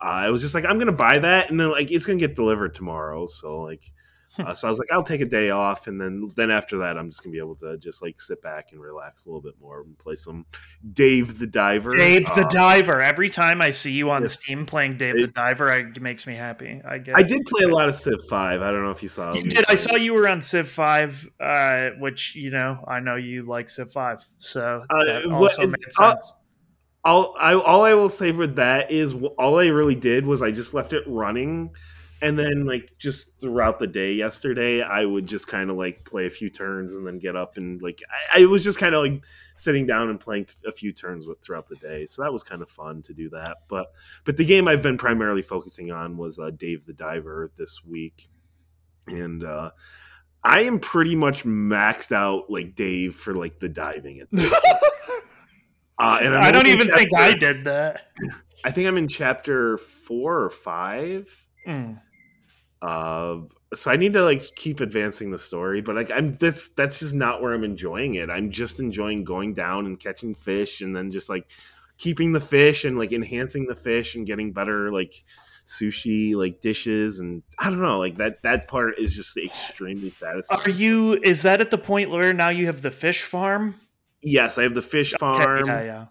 [0.00, 2.36] uh, I was just like, I'm gonna buy that, and then like it's gonna get
[2.36, 3.26] delivered tomorrow.
[3.26, 3.92] So like,
[4.38, 6.96] uh, so I was like, I'll take a day off, and then then after that,
[6.96, 9.54] I'm just gonna be able to just like sit back and relax a little bit
[9.60, 10.46] more and play some
[10.92, 11.90] Dave the Diver.
[11.90, 13.00] Dave the Uh, Diver.
[13.00, 14.40] Every time I see you on yes.
[14.40, 16.80] Steam playing Dave It- the Diver, I, it makes me happy.
[16.86, 17.16] I get.
[17.16, 17.28] I it.
[17.28, 18.62] did play a lot of Civ Five.
[18.62, 19.34] I don't know if you saw.
[19.34, 19.64] You did.
[19.68, 23.68] I saw you were on Civ Five, uh, which you know I know you like
[23.68, 26.32] Civ Five, so Uh, that what- also uh, sense.
[27.04, 30.50] all I all I will say with that is all I really did was I
[30.52, 31.70] just left it running,
[32.22, 36.26] and then like just throughout the day yesterday, I would just kind of like play
[36.26, 38.00] a few turns and then get up and like
[38.32, 39.24] I, I was just kind of like
[39.56, 42.04] sitting down and playing a few turns with throughout the day.
[42.06, 43.56] So that was kind of fun to do that.
[43.68, 43.88] But
[44.24, 48.28] but the game I've been primarily focusing on was uh, Dave the Diver this week,
[49.08, 49.72] and uh,
[50.44, 54.54] I am pretty much maxed out like Dave for like the diving at this.
[55.98, 58.08] Uh, and I'm I don't only in even think I did that.
[58.64, 61.30] I think I'm in chapter four or five.
[61.64, 62.00] Mm.
[62.82, 63.42] Uh,
[63.74, 67.14] so I need to like keep advancing the story, but like I'm that's that's just
[67.14, 68.28] not where I'm enjoying it.
[68.28, 71.46] I'm just enjoying going down and catching fish, and then just like
[71.96, 75.24] keeping the fish and like enhancing the fish and getting better like
[75.64, 80.60] sushi like dishes and I don't know like that that part is just extremely satisfying.
[80.66, 81.20] Are you?
[81.22, 83.76] Is that at the point where now you have the fish farm?
[84.22, 85.66] Yes, I have the fish Okay, farm.
[85.68, 86.06] yeah, yeah.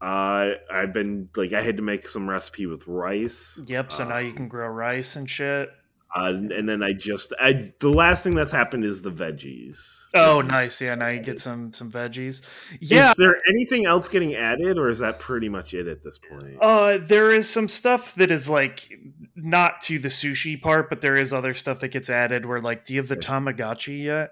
[0.00, 3.60] Uh, I've been like I had to make some recipe with rice.
[3.66, 3.92] Yep.
[3.92, 5.68] So now you Um, can grow rice and shit.
[6.14, 10.04] Uh, and then I just I the last thing that's happened is the veggies.
[10.14, 10.80] Oh, nice.
[10.80, 12.40] Yeah, now you get some some veggies.
[12.80, 16.18] Yeah, Is there anything else getting added, or is that pretty much it at this
[16.18, 16.56] point?
[16.62, 18.90] Uh, there is some stuff that is like
[19.36, 22.46] not to the sushi part, but there is other stuff that gets added.
[22.46, 24.30] Where like, do you have the Tamagotchi yet?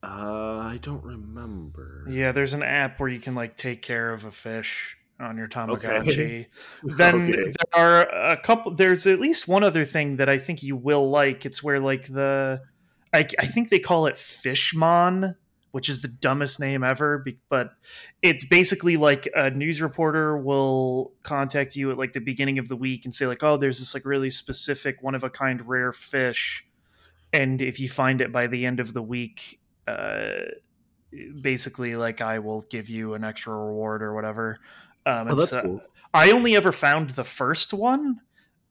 [0.00, 2.04] Uh, I don't remember.
[2.08, 4.97] Yeah, there's an app where you can like take care of a fish.
[5.20, 6.08] On your Tamagotchi.
[6.08, 6.48] Okay.
[6.82, 7.52] Then okay.
[7.72, 8.74] there are a couple.
[8.74, 11.44] There's at least one other thing that I think you will like.
[11.44, 12.62] It's where like the,
[13.12, 15.34] I, I think they call it Fishmon,
[15.72, 17.24] which is the dumbest name ever.
[17.48, 17.72] But
[18.22, 22.76] it's basically like a news reporter will contact you at like the beginning of the
[22.76, 25.92] week and say like, oh, there's this like really specific one of a kind rare
[25.92, 26.64] fish,
[27.32, 29.60] and if you find it by the end of the week.
[29.86, 30.44] Uh,
[31.40, 34.60] basically like I will give you an extra reward or whatever.
[35.08, 35.80] Um, oh, that's uh, cool.
[36.12, 38.20] I only ever found the first one,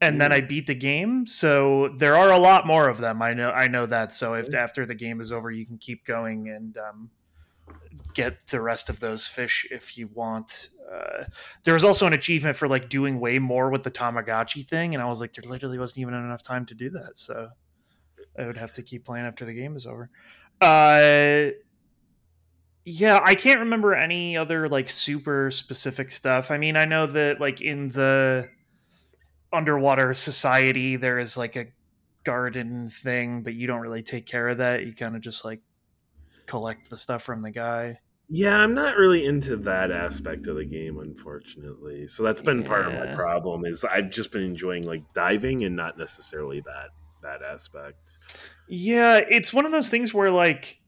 [0.00, 0.18] and mm.
[0.20, 1.26] then I beat the game.
[1.26, 3.20] So there are a lot more of them.
[3.22, 3.50] I know.
[3.50, 4.12] I know that.
[4.12, 7.10] So if after the game is over, you can keep going and um,
[8.14, 10.68] get the rest of those fish if you want.
[10.90, 11.24] Uh,
[11.64, 15.02] there was also an achievement for like doing way more with the Tamagotchi thing, and
[15.02, 17.18] I was like, there literally wasn't even enough time to do that.
[17.18, 17.48] So
[18.38, 20.08] I would have to keep playing after the game is over.
[20.60, 21.50] Uh,
[22.90, 26.50] yeah, I can't remember any other like super specific stuff.
[26.50, 28.48] I mean, I know that like in the
[29.52, 31.66] underwater society there is like a
[32.24, 34.86] garden thing, but you don't really take care of that.
[34.86, 35.60] You kind of just like
[36.46, 37.98] collect the stuff from the guy.
[38.30, 42.06] Yeah, I'm not really into that aspect of the game, unfortunately.
[42.06, 42.68] So that's been yeah.
[42.68, 43.66] part of my problem.
[43.66, 46.88] Is I've just been enjoying like diving and not necessarily that
[47.22, 48.16] that aspect.
[48.66, 50.80] Yeah, it's one of those things where like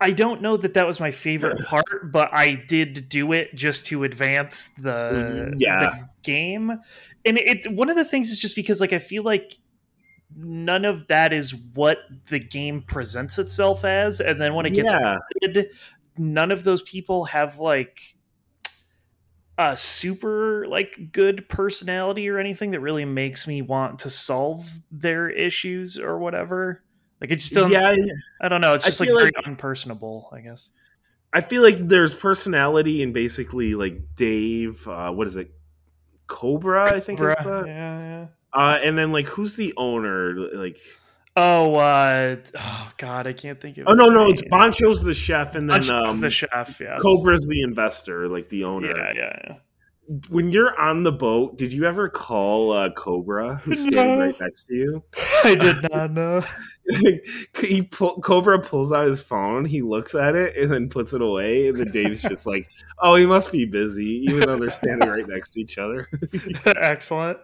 [0.00, 3.86] I don't know that that was my favorite part, but I did do it just
[3.86, 5.78] to advance the, yeah.
[5.78, 6.70] the game.
[7.24, 9.58] And it one of the things is just because like I feel like
[10.36, 14.92] none of that is what the game presents itself as and then when it gets
[14.92, 15.16] yeah.
[15.42, 15.72] Edited,
[16.16, 18.14] none of those people have like
[19.58, 25.28] a super like good personality or anything that really makes me want to solve their
[25.28, 26.84] issues or whatever.
[27.20, 27.72] Like it just doesn't.
[27.72, 27.94] Yeah,
[28.40, 28.74] I don't know.
[28.74, 30.70] It's just like very like, unpersonable, I guess.
[31.32, 34.86] I feel like there's personality in basically like Dave.
[34.86, 35.50] Uh, what is it?
[36.26, 37.64] Cobra, Cobra, I think is the.
[37.66, 38.26] Yeah, yeah.
[38.52, 40.34] Uh, and then like who's the owner?
[40.34, 40.78] Like.
[41.36, 43.82] Oh, uh, oh God, I can't think of.
[43.82, 43.86] It.
[43.88, 46.80] Oh no, no, it's Bancho's the chef, and then um, the chef.
[46.80, 47.00] Yes.
[47.00, 48.88] Cobra's the investor, like the owner.
[48.88, 49.56] Yeah, yeah, yeah
[50.30, 54.26] when you're on the boat, did you ever call uh, Cobra, who's standing no.
[54.26, 55.02] right next to you?
[55.44, 56.44] I did not know.
[57.60, 61.20] he pull, Cobra pulls out his phone, he looks at it, and then puts it
[61.20, 61.68] away.
[61.68, 65.28] And then Dave's just like, "Oh, he must be busy," even though they're standing right
[65.28, 66.08] next to each other.
[66.64, 67.38] Excellent.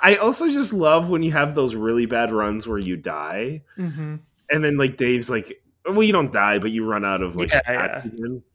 [0.00, 4.16] I also just love when you have those really bad runs where you die, mm-hmm.
[4.50, 7.52] and then like Dave's like, "Well, you don't die, but you run out of like
[7.52, 8.48] yeah, oxygen." Yeah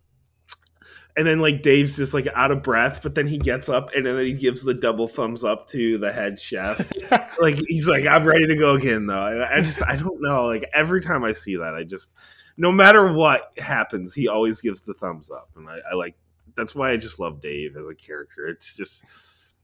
[1.15, 4.05] and then like Dave's just like out of breath, but then he gets up and
[4.05, 6.91] then he gives the double thumbs up to the head chef.
[7.39, 9.25] like he's like, I'm ready to go again though.
[9.25, 10.45] And I just I don't know.
[10.45, 12.11] Like every time I see that, I just
[12.57, 15.49] no matter what happens, he always gives the thumbs up.
[15.55, 16.15] And I, I like
[16.55, 18.47] that's why I just love Dave as a character.
[18.47, 19.03] It's just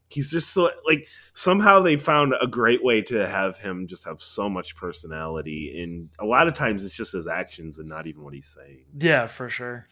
[0.10, 4.22] he's just so like somehow they found a great way to have him just have
[4.22, 8.24] so much personality and a lot of times it's just his actions and not even
[8.24, 9.88] what he's saying yeah for sure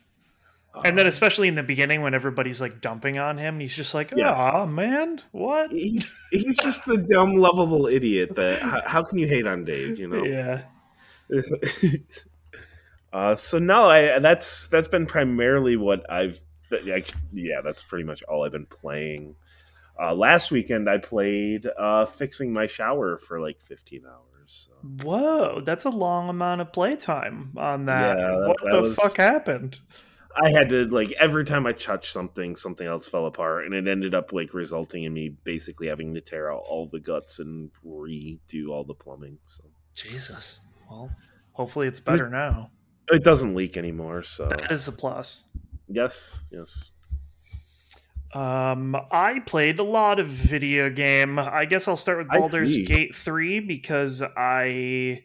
[0.83, 3.75] and then um, especially in the beginning when everybody's like dumping on him, and he's
[3.75, 4.69] just like, "Oh yes.
[4.69, 8.35] man, what?" He's he's just the dumb, lovable idiot.
[8.35, 9.99] That how, how can you hate on Dave?
[9.99, 10.23] You know?
[10.23, 10.63] Yeah.
[13.13, 16.39] uh, so no, I that's that's been primarily what I've.
[16.69, 19.35] Like, yeah, that's pretty much all I've been playing.
[19.99, 24.21] Uh, last weekend, I played uh, fixing my shower for like 15 hours.
[24.45, 24.71] So.
[25.03, 28.17] Whoa, that's a long amount of playtime on that.
[28.17, 29.79] Yeah, what that the was, fuck happened?
[30.43, 33.87] I had to like every time I touched something, something else fell apart, and it
[33.87, 37.71] ended up like resulting in me basically having to tear out all the guts and
[37.85, 39.39] redo all the plumbing.
[39.47, 41.09] So Jesus, well,
[41.53, 42.71] hopefully it's better it, now.
[43.11, 45.45] It doesn't leak anymore, so that is a plus.
[45.87, 46.91] Yes, yes.
[48.33, 51.39] Um, I played a lot of video game.
[51.39, 55.23] I guess I'll start with Baldur's Gate three because I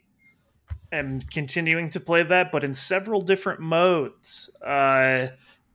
[0.93, 4.51] am continuing to play that, but in several different modes.
[4.65, 5.29] Uh,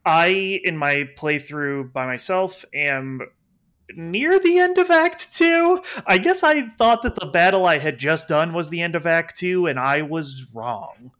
[0.05, 3.21] I, in my playthrough by myself, am
[3.95, 5.81] near the end of Act 2.
[6.05, 9.05] I guess I thought that the battle I had just done was the end of
[9.05, 11.11] Act 2, and I was wrong.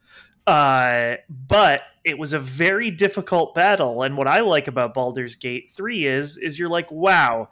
[0.46, 5.70] Uh, but it was a very difficult battle, and what I like about Baldur's Gate
[5.70, 7.50] 3 is is you're like, wow,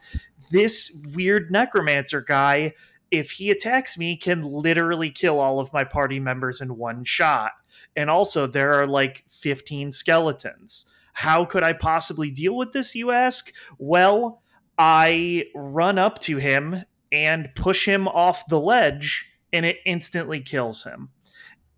[0.50, 2.74] this weird necromancer guy
[3.12, 7.52] if he attacks me can literally kill all of my party members in one shot.
[7.96, 10.86] And also there are like 15 skeletons.
[11.14, 13.52] How could i possibly deal with this you ask?
[13.78, 14.42] Well
[14.78, 20.84] i run up to him and push him off the ledge and it instantly kills
[20.84, 21.10] him.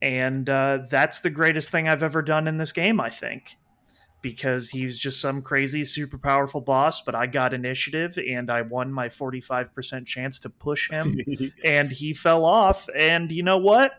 [0.01, 3.57] And uh, that's the greatest thing i've ever done in this game i think
[4.21, 7.01] because he's just some crazy, super powerful boss.
[7.01, 11.17] But I got initiative and I won my 45% chance to push him,
[11.63, 12.87] and he fell off.
[12.97, 13.93] And you know what?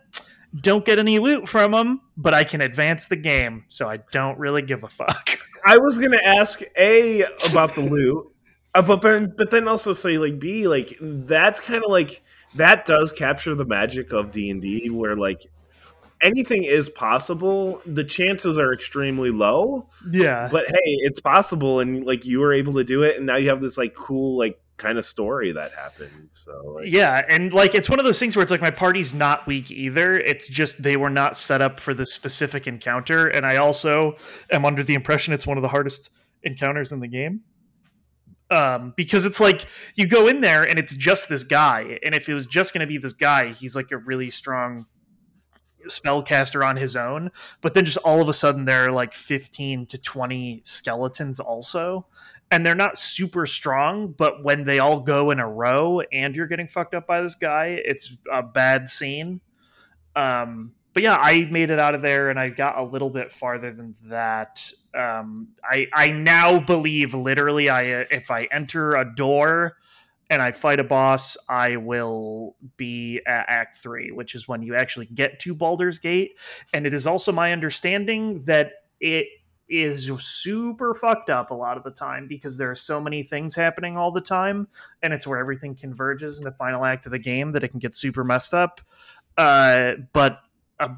[0.62, 4.38] Don't get any loot from him, but I can advance the game, so I don't
[4.38, 5.38] really give a fuck.
[5.66, 8.32] I was gonna ask a about the loot,
[8.74, 12.22] uh, but but but then also say like b like that's kind of like
[12.54, 15.46] that does capture the magic of D and D, where like
[16.20, 17.80] anything is possible.
[17.86, 19.88] The chances are extremely low.
[20.10, 20.48] Yeah.
[20.50, 23.48] But hey, it's possible and like you were able to do it and now you
[23.48, 26.28] have this like cool like kind of story that happened.
[26.30, 29.12] So like, yeah, and like it's one of those things where it's like my party's
[29.12, 30.14] not weak either.
[30.14, 34.16] It's just they were not set up for this specific encounter, and I also
[34.50, 36.10] am under the impression it's one of the hardest
[36.42, 37.42] encounters in the game.
[38.50, 42.28] Um, because it's like you go in there and it's just this guy, and if
[42.28, 44.86] it was just going to be this guy, he's like a really strong
[45.86, 47.30] spellcaster on his own.
[47.60, 52.06] But then just all of a sudden there are like fifteen to twenty skeletons also,
[52.50, 56.46] and they're not super strong, but when they all go in a row and you're
[56.46, 59.40] getting fucked up by this guy, it's a bad scene.
[60.16, 63.30] Um, but yeah, I made it out of there and I got a little bit
[63.30, 64.72] farther than that.
[64.94, 69.76] Um, I I now believe literally I if I enter a door
[70.30, 74.74] and I fight a boss, I will be at Act Three, which is when you
[74.74, 76.38] actually get to Baldur's Gate.
[76.72, 79.26] And it is also my understanding that it
[79.68, 83.54] is super fucked up a lot of the time because there are so many things
[83.54, 84.66] happening all the time
[85.02, 87.78] and it's where everything converges in the final act of the game that it can
[87.78, 88.80] get super messed up
[89.36, 90.40] uh, but
[90.80, 90.88] uh,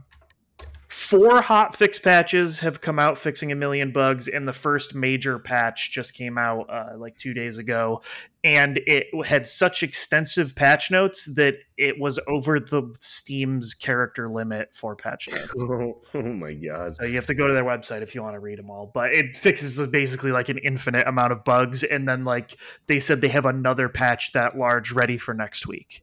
[0.87, 5.39] four hot fix patches have come out fixing a million bugs and the first major
[5.39, 8.01] patch just came out uh, like two days ago
[8.43, 14.75] and it had such extensive patch notes that it was over the steam's character limit
[14.75, 18.03] for patch notes oh, oh my god so you have to go to their website
[18.03, 21.33] if you want to read them all but it fixes basically like an infinite amount
[21.33, 25.35] of bugs and then like they said they have another patch that large ready for
[25.35, 26.03] next week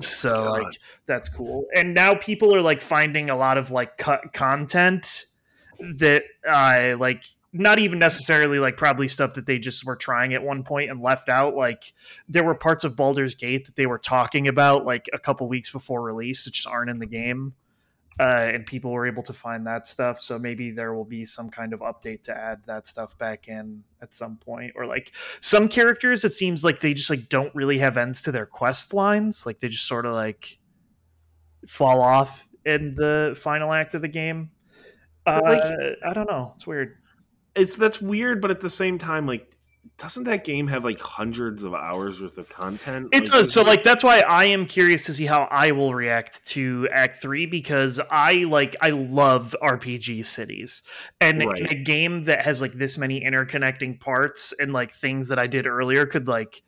[0.00, 0.62] so God.
[0.62, 1.66] like that's cool.
[1.74, 5.26] And now people are like finding a lot of like cut content
[5.96, 10.42] that uh like not even necessarily like probably stuff that they just were trying at
[10.42, 11.54] one point and left out.
[11.54, 11.92] Like
[12.28, 15.70] there were parts of Baldur's Gate that they were talking about like a couple weeks
[15.70, 17.54] before release that just aren't in the game
[18.20, 20.20] uh, and people were able to find that stuff.
[20.20, 23.84] So maybe there will be some kind of update to add that stuff back in
[24.02, 26.24] at some point, or like some characters.
[26.24, 29.46] It seems like they just like don't really have ends to their quest lines.
[29.46, 30.58] Like they just sort of like
[31.66, 34.50] fall off in the final act of the game.
[35.24, 35.62] Uh, like,
[36.04, 36.52] I don't know.
[36.56, 36.96] It's weird.
[37.58, 39.58] It's that's weird, but at the same time, like
[39.98, 43.08] doesn't that game have like hundreds of hours worth of content?
[43.12, 43.52] It like, does.
[43.52, 47.16] So like that's why I am curious to see how I will react to Act
[47.20, 50.82] 3 because I like I love RPG cities.
[51.20, 51.72] And right.
[51.72, 55.66] a game that has like this many interconnecting parts and like things that I did
[55.66, 56.62] earlier could like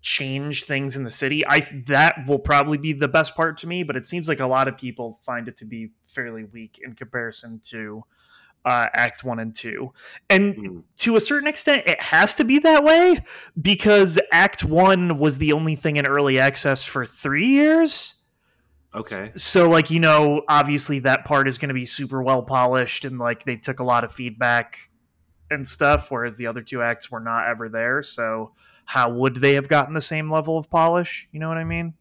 [0.00, 1.46] change things in the city.
[1.46, 4.46] I that will probably be the best part to me, but it seems like a
[4.46, 8.04] lot of people find it to be fairly weak in comparison to
[8.64, 9.92] uh, Act One and Two,
[10.28, 10.82] and mm.
[10.98, 13.18] to a certain extent, it has to be that way
[13.60, 18.14] because Act One was the only thing in early access for three years.
[18.94, 19.30] Okay.
[19.36, 23.18] So, like, you know, obviously that part is going to be super well polished and
[23.18, 24.78] like they took a lot of feedback
[25.50, 28.02] and stuff, whereas the other two acts were not ever there.
[28.02, 28.52] So,
[28.84, 31.28] how would they have gotten the same level of polish?
[31.30, 31.94] You know what I mean?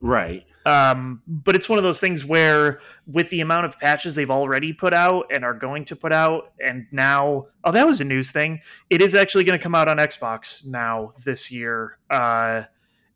[0.00, 0.44] Right.
[0.66, 4.72] Um, but it's one of those things where, with the amount of patches they've already
[4.72, 8.30] put out and are going to put out, and now, oh, that was a news
[8.30, 8.60] thing.
[8.88, 11.98] It is actually going to come out on Xbox now this year.
[12.08, 12.64] Uh,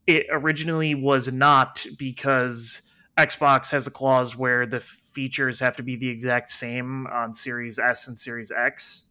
[0.07, 5.97] it originally was not because Xbox has a clause where the features have to be
[5.97, 9.11] the exact same on Series S and Series X.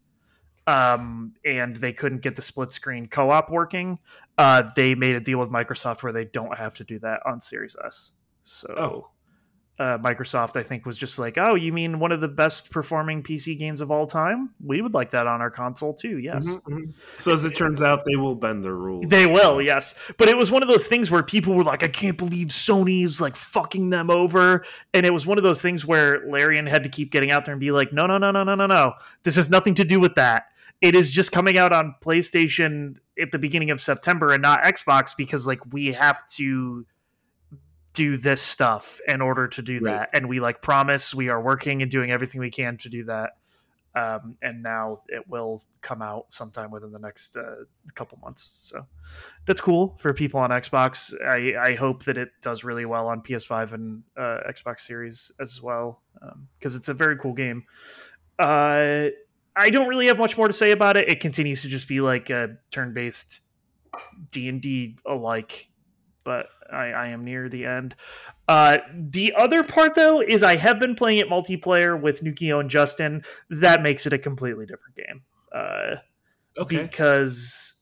[0.66, 3.98] Um, and they couldn't get the split screen co op working.
[4.36, 7.40] Uh, they made a deal with Microsoft where they don't have to do that on
[7.40, 8.12] Series S.
[8.48, 9.10] So oh.
[9.80, 13.22] Uh, Microsoft, I think, was just like, "Oh, you mean one of the best performing
[13.22, 14.50] PC games of all time?
[14.60, 16.48] We would like that on our console too." Yes.
[16.48, 16.90] Mm-hmm, mm-hmm.
[17.16, 19.04] So as it turns out, they will bend the rules.
[19.06, 19.94] They will, yes.
[20.16, 23.20] But it was one of those things where people were like, "I can't believe Sony's
[23.20, 26.88] like fucking them over," and it was one of those things where Larian had to
[26.88, 28.94] keep getting out there and be like, "No, no, no, no, no, no, no.
[29.22, 30.46] This has nothing to do with that.
[30.80, 35.12] It is just coming out on PlayStation at the beginning of September and not Xbox
[35.16, 36.84] because like we have to."
[37.98, 39.92] Do this stuff in order to do right.
[39.92, 40.10] that.
[40.14, 43.32] And we like promise we are working and doing everything we can to do that.
[43.96, 47.64] Um, and now it will come out sometime within the next uh,
[47.96, 48.70] couple months.
[48.70, 48.86] So
[49.46, 51.12] that's cool for people on xbox.
[51.26, 55.60] I, I hope that it does really well on ps5 and uh, xbox series as
[55.60, 56.00] well
[56.60, 57.64] because um, it's a very cool game.
[58.38, 59.08] Uh,
[59.56, 61.10] I don't really have much more to say about it.
[61.10, 63.42] It continues to just be like a turn-based
[64.30, 65.68] D and D alike,
[66.22, 67.94] but I, I am near the end.
[68.46, 72.68] Uh, the other part though is I have been playing it multiplayer with Nukio and
[72.70, 73.22] Justin.
[73.50, 75.22] That makes it a completely different game.
[75.52, 75.96] Uh,
[76.58, 76.82] Okay.
[76.82, 77.74] because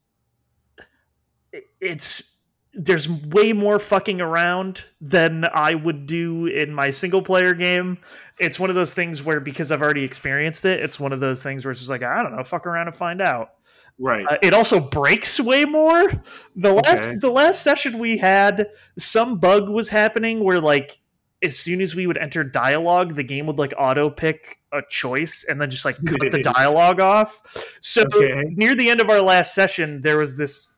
[1.81, 2.35] it's
[2.75, 7.97] there's way more fucking around than I would do in my single player game.
[8.39, 11.43] It's one of those things where because I've already experienced it, it's one of those
[11.43, 13.53] things where it's just like I don't know, fuck around and find out.
[13.99, 14.27] Right.
[14.29, 16.11] Uh, it also breaks way more.
[16.55, 17.17] The last Okay.
[17.21, 18.69] the last session we had,
[18.99, 21.01] some bug was happening where like
[21.43, 25.45] as soon as we would enter dialogue, the game would like auto pick a choice
[25.49, 27.41] and then just like cut the dialogue off.
[27.81, 28.43] So Okay.
[28.51, 30.73] near the end of our last session, there was this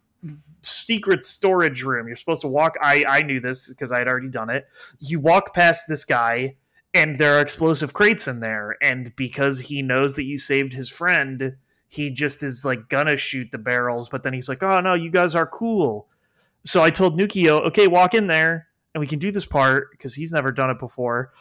[0.63, 2.07] secret storage room.
[2.07, 2.75] You're supposed to walk.
[2.81, 4.67] I I knew this because I had already done it.
[5.01, 6.57] You walk past this guy,
[6.95, 8.77] and there are explosive crates in there.
[8.83, 11.57] And because he knows that you saved his friend,
[11.89, 14.09] he just is like gonna shoot the barrels.
[14.09, 16.09] But then he's like, "Oh no, you guys are cool."
[16.65, 20.15] So I told Nukio, "Okay, walk in there, and we can do this part because
[20.15, 21.33] he's never done it before."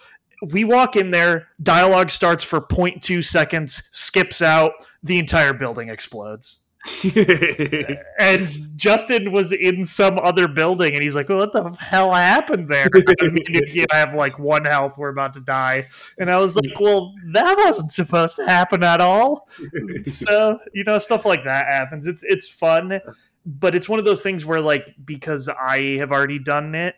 [0.51, 6.59] We walk in there, dialogue starts for 0.2 seconds, skips out, the entire building explodes
[8.19, 12.69] and Justin was in some other building, and he's like, well, "What the hell happened
[12.69, 16.37] there?" And me and Nikki have like one health, we're about to die, and I
[16.37, 19.49] was like, "Well, that wasn't supposed to happen at all."
[20.05, 22.07] so you know, stuff like that happens.
[22.07, 23.01] It's it's fun,
[23.45, 26.95] but it's one of those things where like because I have already done it.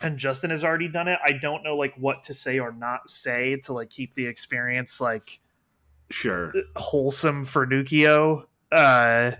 [0.00, 1.18] And Justin has already done it.
[1.24, 5.00] I don't know like what to say or not say to like keep the experience
[5.00, 5.40] like
[6.10, 6.52] sure.
[6.76, 8.44] wholesome for Nukio.
[8.72, 9.32] Uh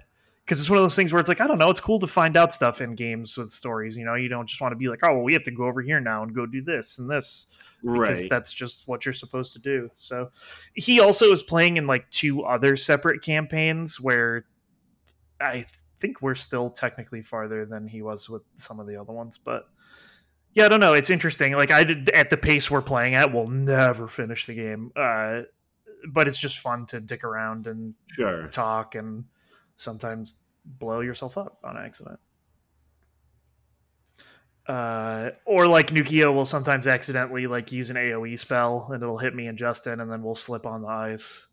[0.45, 2.07] because it's one of those things where it's like, I don't know, it's cool to
[2.07, 3.97] find out stuff in games with stories.
[3.97, 5.65] You know, you don't just want to be like, oh, well, we have to go
[5.65, 7.47] over here now and go do this and this
[7.83, 8.29] because Right.
[8.29, 9.91] that's just what you're supposed to do.
[9.97, 10.31] So
[10.75, 14.45] he also is playing in like two other separate campaigns where
[15.41, 15.65] I
[15.99, 19.67] think we're still technically farther than he was with some of the other ones, but
[20.53, 20.93] yeah, I don't know.
[20.93, 21.55] It's interesting.
[21.55, 24.93] Like I did at the pace we're playing at, we'll never finish the game.
[24.95, 25.43] Uh,
[26.13, 28.49] but it's just fun to dick around and Sure.
[28.49, 29.25] talk and
[29.77, 32.19] sometimes blow yourself up on accident.
[34.67, 39.35] Uh, or like Nukio will sometimes accidentally like use an AOE spell and it'll hit
[39.35, 41.49] me and Justin and then we'll slip on the ice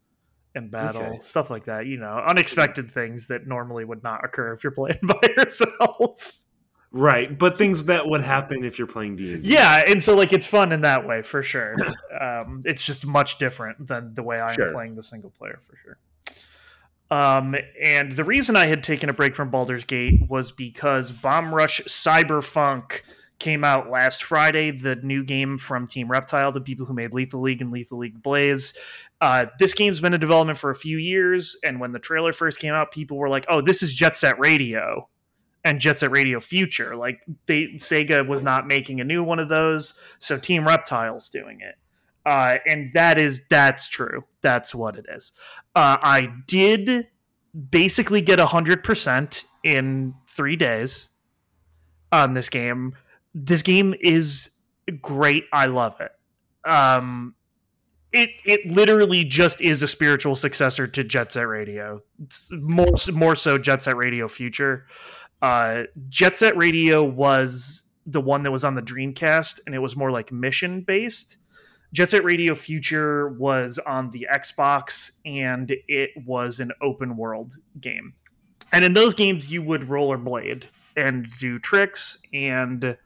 [0.55, 1.01] and battle.
[1.03, 1.19] Okay.
[1.21, 4.99] Stuff like that, you know, unexpected things that normally would not occur if you're playing
[5.03, 6.40] by yourself.
[6.93, 7.37] Right.
[7.37, 10.45] But things that would happen if you're playing D and yeah, and so like it's
[10.45, 11.75] fun in that way for sure.
[12.19, 14.71] um, it's just much different than the way I'm Sure.
[14.73, 15.97] playing the single player for sure.
[17.09, 21.53] Um, and the reason I had taken a break from Baldur's Gate was because Bomb
[21.53, 23.01] Rush Cyberfunk
[23.39, 27.41] came out last Friday, the new game from Team Reptile, the people who made Lethal
[27.41, 28.77] League and Lethal League Blaze.
[29.19, 32.59] Uh, this game's been in development for a few years, and when the trailer first
[32.59, 35.09] came out, people were like, "Oh, this is Jet Set Radio."
[35.63, 39.47] And Jet Set Radio Future, like they Sega was not making a new one of
[39.47, 41.75] those, so Team Reptile's doing it,
[42.25, 44.23] uh, and that is that's true.
[44.41, 45.33] That's what it is.
[45.75, 47.09] Uh, I did
[47.69, 51.09] basically get hundred percent in three days
[52.11, 52.95] on this game.
[53.35, 54.49] This game is
[55.01, 55.43] great.
[55.53, 56.11] I love it.
[56.69, 57.35] Um,
[58.11, 62.01] it it literally just is a spiritual successor to Jet Set Radio.
[62.23, 64.85] It's more more so Jet Set Radio Future.
[65.41, 69.95] Uh, Jet Set Radio was the one that was on the Dreamcast, and it was
[69.95, 71.37] more like mission based.
[71.93, 78.13] Jet Set Radio Future was on the Xbox, and it was an open world game.
[78.71, 80.63] And in those games, you would rollerblade
[80.95, 82.97] and do tricks and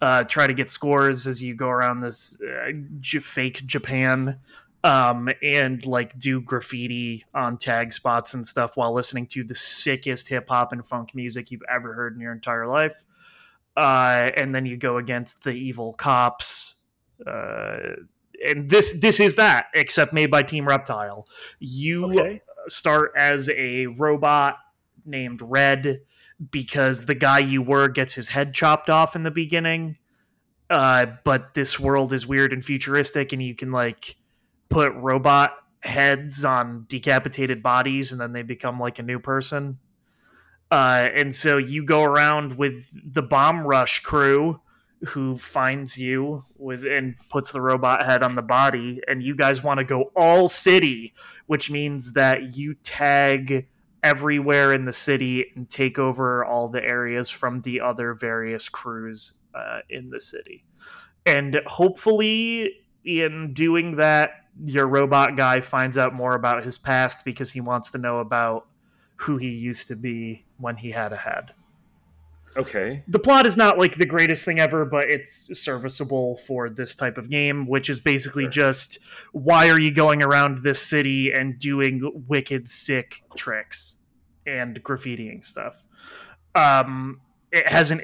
[0.00, 4.38] uh, try to get scores as you go around this uh, J- fake Japan
[4.84, 10.28] um, and like do graffiti on tag spots and stuff while listening to the sickest
[10.28, 13.04] hip hop and funk music you've ever heard in your entire life.
[13.76, 16.74] Uh, and then you go against the evil cops.
[17.26, 17.78] Uh,
[18.46, 21.26] and this this is that, except made by Team Reptile.
[21.58, 22.42] You Okay.
[22.68, 24.58] start as a robot
[25.06, 26.00] named Red
[26.50, 29.96] because the guy you were gets his head chopped off in the beginning.
[30.68, 34.16] Uh, but this world is weird and futuristic, and you can like
[34.74, 35.52] put robot
[35.84, 39.78] heads on decapitated bodies, and then they become like a new person.
[40.68, 44.60] Uh, and so you go around with the bomb rush crew
[45.06, 49.62] who finds you with and puts the robot head on the body and you guys
[49.62, 51.12] want to go all city
[51.46, 53.68] which means that you tag
[54.02, 59.40] everywhere in the city and take over all the areas from the other various crews
[59.54, 60.64] uh, in the city
[61.26, 62.70] and hopefully
[63.04, 67.90] in doing that your robot guy finds out more about his past because he wants
[67.92, 68.66] to know about
[69.16, 71.52] who he used to be when he had a head.
[72.56, 73.02] Okay.
[73.08, 77.18] The plot is not like the greatest thing ever, but it's serviceable for this type
[77.18, 78.50] of game, which is basically Sure.
[78.50, 78.98] just
[79.32, 83.96] why are you going around this city and doing wicked sick tricks
[84.46, 85.84] and graffitiing stuff.
[86.54, 88.00] Um, it has an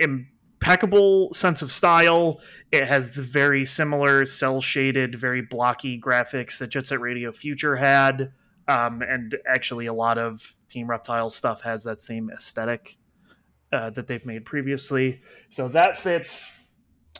[0.60, 2.40] impeccable sense of style.
[2.70, 7.76] It has the very similar cell shaded, very blocky graphics that Jet Set Radio Future
[7.76, 8.32] had.
[8.68, 12.96] Um, and actually, a lot of Team Reptile stuff has that same aesthetic
[13.72, 15.22] uh, that they've made previously.
[15.48, 16.56] So that fits.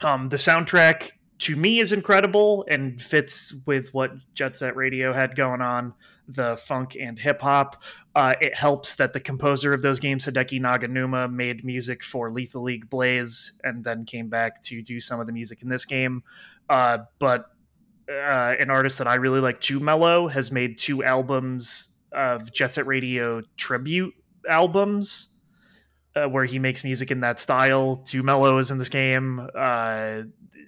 [0.03, 5.35] Um, the soundtrack to me is incredible and fits with what Jet Set Radio had
[5.35, 5.95] going on
[6.35, 7.83] the funk and hip hop.
[8.15, 12.63] Uh, it helps that the composer of those games, Hideki Naganuma, made music for Lethal
[12.63, 16.23] League Blaze and then came back to do some of the music in this game.
[16.69, 17.47] Uh, but
[18.09, 22.75] uh, an artist that I really like, 2 Mello, has made two albums of Jet
[22.75, 24.15] Set Radio tribute
[24.49, 25.37] albums
[26.17, 27.97] uh, where he makes music in that style.
[27.97, 29.47] 2 Mello is in this game.
[29.55, 30.23] Uh,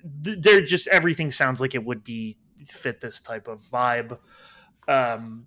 [0.05, 2.37] they're just everything sounds like it would be
[2.67, 4.19] fit this type of vibe.
[4.89, 5.47] Um,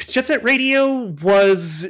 [0.00, 1.86] Jet Set Radio was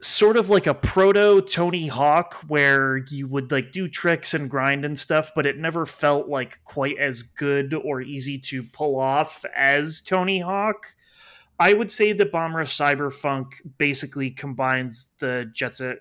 [0.00, 4.84] sort of like a proto Tony Hawk where you would like do tricks and grind
[4.84, 9.44] and stuff, but it never felt like quite as good or easy to pull off
[9.56, 10.94] as Tony Hawk.
[11.60, 15.98] I would say that Bomb Rush Cyberfunk basically combines the Jet Set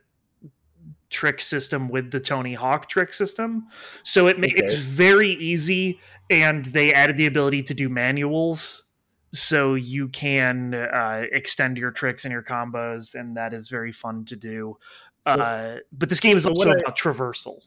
[1.11, 3.67] trick system with the Tony Hawk trick system.
[4.01, 4.55] So it ma- Okay.
[4.57, 8.80] it's very easy and they added the ability to do manuals
[9.33, 14.25] so you can uh, extend your tricks and your combos and that is very fun
[14.25, 14.77] to do.
[15.25, 17.59] So, uh, but this game is so also I- about traversal.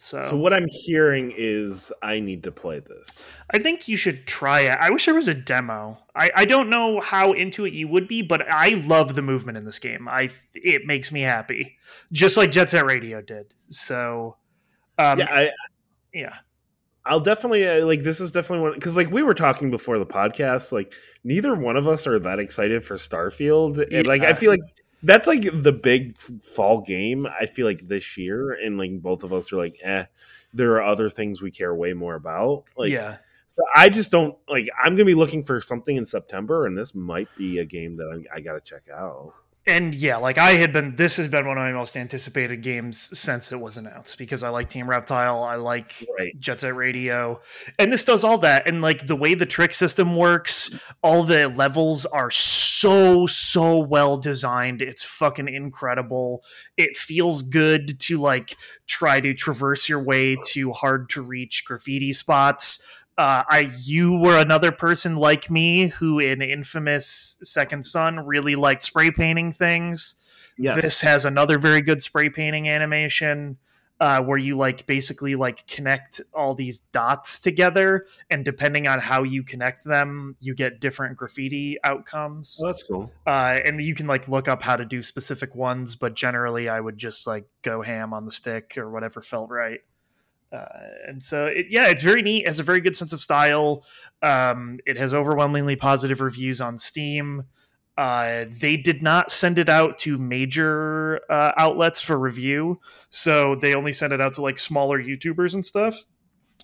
[0.00, 3.36] So, so what I'm hearing is I need to play this.
[3.50, 4.78] I think you should try it.
[4.80, 5.98] I wish there was a demo.
[6.14, 9.58] I, I don't know how into it you would be, but I love the movement
[9.58, 10.06] in this game.
[10.06, 11.78] I it makes me happy,
[12.12, 13.52] just like Jet Set Radio did.
[13.70, 14.36] So,
[14.98, 15.50] um, yeah, I,
[16.14, 16.36] yeah,
[17.04, 20.06] I'll definitely uh, like this is definitely one because like we were talking before the
[20.06, 20.92] podcast, like
[21.24, 24.60] neither one of us are that excited for Starfield, and like I feel like
[25.02, 27.26] that's like the big fall game.
[27.26, 30.04] I feel like this year, and like both of us are like, eh,
[30.52, 32.64] there are other things we care way more about.
[32.76, 33.18] Like, yeah.
[33.46, 34.68] so I just don't like.
[34.82, 38.24] I'm gonna be looking for something in September, and this might be a game that
[38.32, 39.34] I, I gotta check out.
[39.68, 43.16] And yeah, like I had been, this has been one of my most anticipated games
[43.16, 46.38] since it was announced because I like Team Reptile, I like Right.
[46.40, 47.40] Jet Set Radio,
[47.78, 48.66] and this does all that.
[48.66, 54.16] And like the way the trick system works, all the levels are so so well
[54.16, 54.80] designed.
[54.80, 56.42] It's fucking incredible.
[56.76, 58.56] It feels good to like
[58.86, 62.84] try to traverse your way to hard to reach graffiti spots.
[63.18, 68.84] Uh, I you were another person like me who in infamous Second Son really liked
[68.84, 70.14] spray painting things.
[70.56, 70.82] Yes.
[70.82, 73.58] This has another very good spray painting animation
[74.00, 79.24] uh, where you like basically like connect all these dots together, and depending on how
[79.24, 82.60] you connect them, you get different graffiti outcomes.
[82.62, 83.10] Oh, that's cool.
[83.26, 86.78] Uh, and you can like look up how to do specific ones, but generally, I
[86.78, 89.80] would just like go ham on the stick or whatever felt right.
[90.52, 90.64] Uh,
[91.06, 92.42] and so, it, yeah, it's very neat.
[92.42, 93.84] It has a very good sense of style.
[94.22, 97.44] Um, it has overwhelmingly positive reviews on Steam.
[97.98, 102.80] Uh, they did not send it out to major uh, outlets for review,
[103.10, 106.04] so they only sent it out to like smaller YouTubers and stuff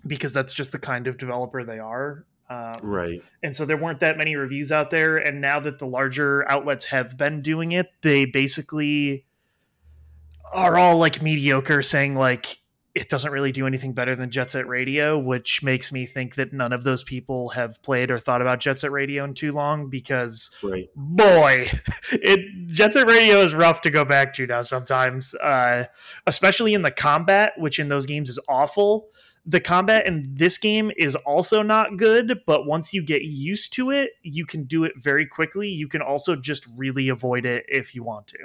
[0.07, 2.25] because that's just the kind of developer they are.
[2.49, 3.23] Um, Right.
[3.43, 6.85] and so there weren't that many reviews out there and now that the larger outlets
[6.85, 9.25] have been doing it they basically
[10.53, 12.59] are all like mediocre saying like
[12.95, 16.53] it doesn't really do anything better than jet set radio which makes me think that
[16.53, 19.91] none of those people have played or thought about jet set radio in too long
[19.91, 20.89] because Right.
[20.95, 21.69] boy
[22.13, 25.87] it jet set radio is rough to go back to now sometimes uh,
[26.27, 29.09] especially in the combat which in those games is awful.
[29.47, 33.91] The combat in this game is also not good but once you get used to
[33.91, 35.69] it you can do it very quickly.
[35.69, 38.39] You can also just really avoid it if you want to.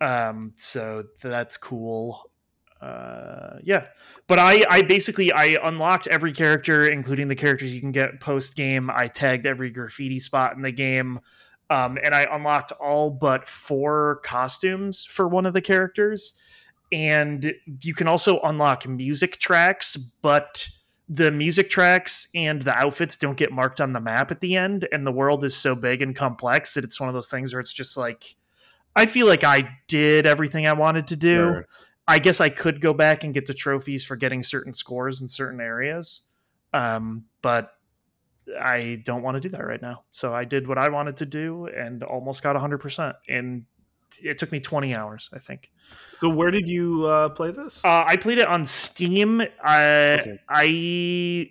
[0.00, 2.30] Um so that's cool
[2.80, 3.86] uh yeah.
[4.26, 8.56] But i i basically i unlocked every character including the characters you can get post
[8.56, 11.20] game i tagged every graffiti spot in the game.
[11.70, 16.34] Um and i unlocked all but four costumes for one of the characters.
[16.92, 17.52] And
[17.82, 20.68] you can also unlock music tracks but
[21.08, 24.88] the music tracks and the outfits don't get marked on the map at the end.
[24.90, 27.60] And the world is so big and complex that it's one of those things where
[27.60, 28.34] it's just like
[28.96, 31.36] i feel like i did everything i wanted to do.
[31.36, 31.66] Sure.
[32.08, 35.28] I guess I could go back and get the trophies for getting certain scores in
[35.28, 36.22] certain areas.
[36.72, 37.72] Um, but
[38.60, 40.04] I don't want to do that right now.
[40.10, 43.14] So I did what I wanted to do and almost got 100%.
[43.28, 43.64] And
[44.22, 45.72] it took me 20 hours, I think.
[46.18, 47.84] So where did you uh, play this?
[47.84, 49.42] Uh, I played it on Steam.
[49.62, 50.38] I, okay.
[50.48, 51.50] I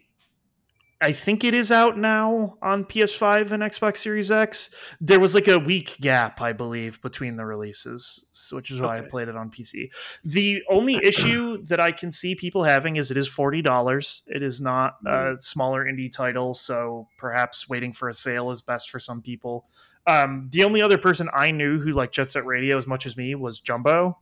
[1.02, 4.70] I think it is out now on PS5 and Xbox Series X.
[5.02, 9.06] There was like a week gap, I believe, between the releases, which is why okay.
[9.06, 9.90] I played it on PC.
[10.24, 14.24] The only issue that I can see people having is it is forty dollars.
[14.28, 15.42] It is not a mm.
[15.42, 19.68] smaller indie title, so perhaps waiting for a sale is best for some people.
[20.08, 23.18] Um, the only other person I knew who liked Jet Set Radio as much as
[23.18, 24.20] me was Jumbo,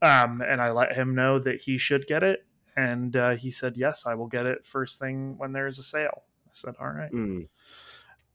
[0.00, 2.46] um, and I let him know that he should get it
[2.76, 5.82] and uh, he said, "Yes, I will get it first thing when there is a
[5.82, 7.48] sale." I said, "All right." Mm.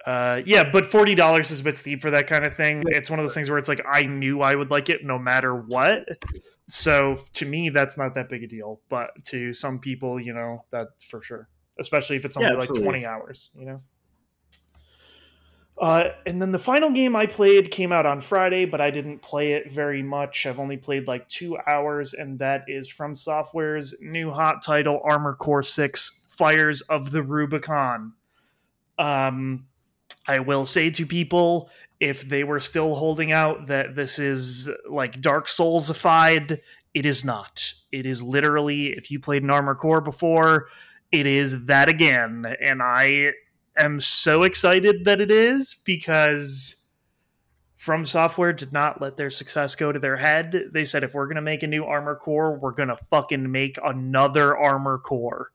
[0.06, 2.84] Uh, yeah, but forty dollars is a bit steep for that kind of thing.
[2.88, 5.20] It's one of those things where it's like I knew I would like it no
[5.20, 6.08] matter what.
[6.68, 8.80] So to me, that's not that big a deal.
[8.90, 12.70] But to some people, you know, that for sure, especially if it's only yeah, like
[12.74, 13.82] twenty hours, you know.
[15.80, 19.22] Uh, and then the final game I played came out on Friday, but I didn't
[19.22, 20.46] play it very much.
[20.46, 25.36] I've only played like two hours, and that is From Software's new hot title, Armor
[25.36, 28.14] Core 6 Fires of the Rubicon.
[28.98, 29.68] Um,
[30.28, 31.70] I will say to people,
[32.02, 36.60] if they were still holding out that this is like Dark Soulsified,
[36.94, 37.74] it is not.
[37.92, 40.68] It is literally, if you played an Armor Core before,
[41.12, 42.54] it is that again.
[42.62, 43.34] And I
[43.80, 46.88] am so excited that it is because
[47.78, 50.70] From Software did not let their success go to their head.
[50.74, 53.52] They said if we're going to make a new Armor Core, we're going to fucking
[53.52, 55.52] make another Armor Core.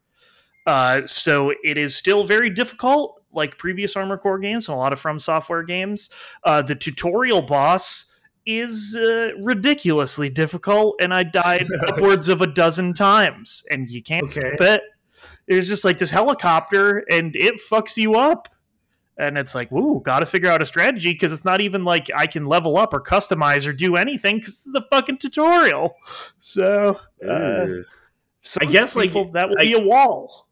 [0.66, 4.92] Uh, so it is still very difficult, like previous Armor Core games and a lot
[4.92, 6.10] of From Software games.
[6.44, 8.10] Uh, the tutorial boss
[8.46, 14.24] is uh, ridiculously difficult, and I died upwards of a dozen times, and you can't
[14.24, 14.32] okay.
[14.32, 14.82] skip it.
[15.46, 18.48] It's just like this helicopter and it fucks you up.
[19.16, 22.10] And it's like, ooh, got to figure out a strategy because it's not even like
[22.14, 25.96] I can level up or customize or do anything because it's the fucking tutorial.
[26.40, 27.66] So, uh,
[28.60, 30.48] I guess like that will I, be a wall.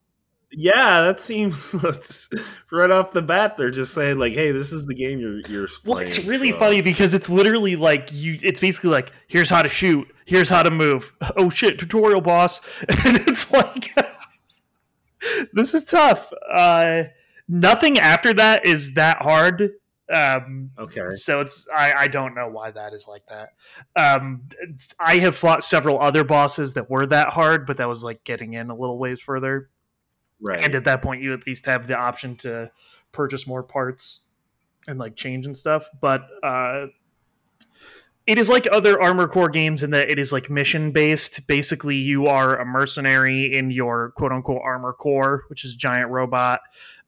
[0.55, 1.75] Yeah, that seems
[2.71, 3.57] right off the bat.
[3.57, 6.59] They're just saying like, "Hey, this is the game you're you're." Well, it's really so.
[6.59, 8.39] funny because it's literally like you.
[8.43, 10.07] It's basically like, "Here's how to shoot.
[10.27, 13.93] Here's how to move." Oh shit, tutorial boss, and it's like.
[15.53, 16.33] this is tough.
[16.53, 17.05] Uh,
[17.49, 19.71] nothing after that is that hard.
[20.13, 21.15] Um, okay.
[21.15, 23.51] So it's I, I don't know why that is like that.
[23.97, 24.43] Um,
[24.99, 28.55] I have fought several other bosses that were that hard, but that was like getting
[28.55, 29.71] in a little ways further.
[30.41, 30.61] Right.
[30.61, 32.71] And at that point, you at least have the option to
[33.13, 34.27] purchase more parts
[34.89, 35.89] and like change and stuff.
[36.01, 36.87] But uh,
[38.27, 41.97] it is like other armor core games in that it is like mission based basically
[41.97, 46.61] you are a mercenary in your quote unquote armor core which is a giant robot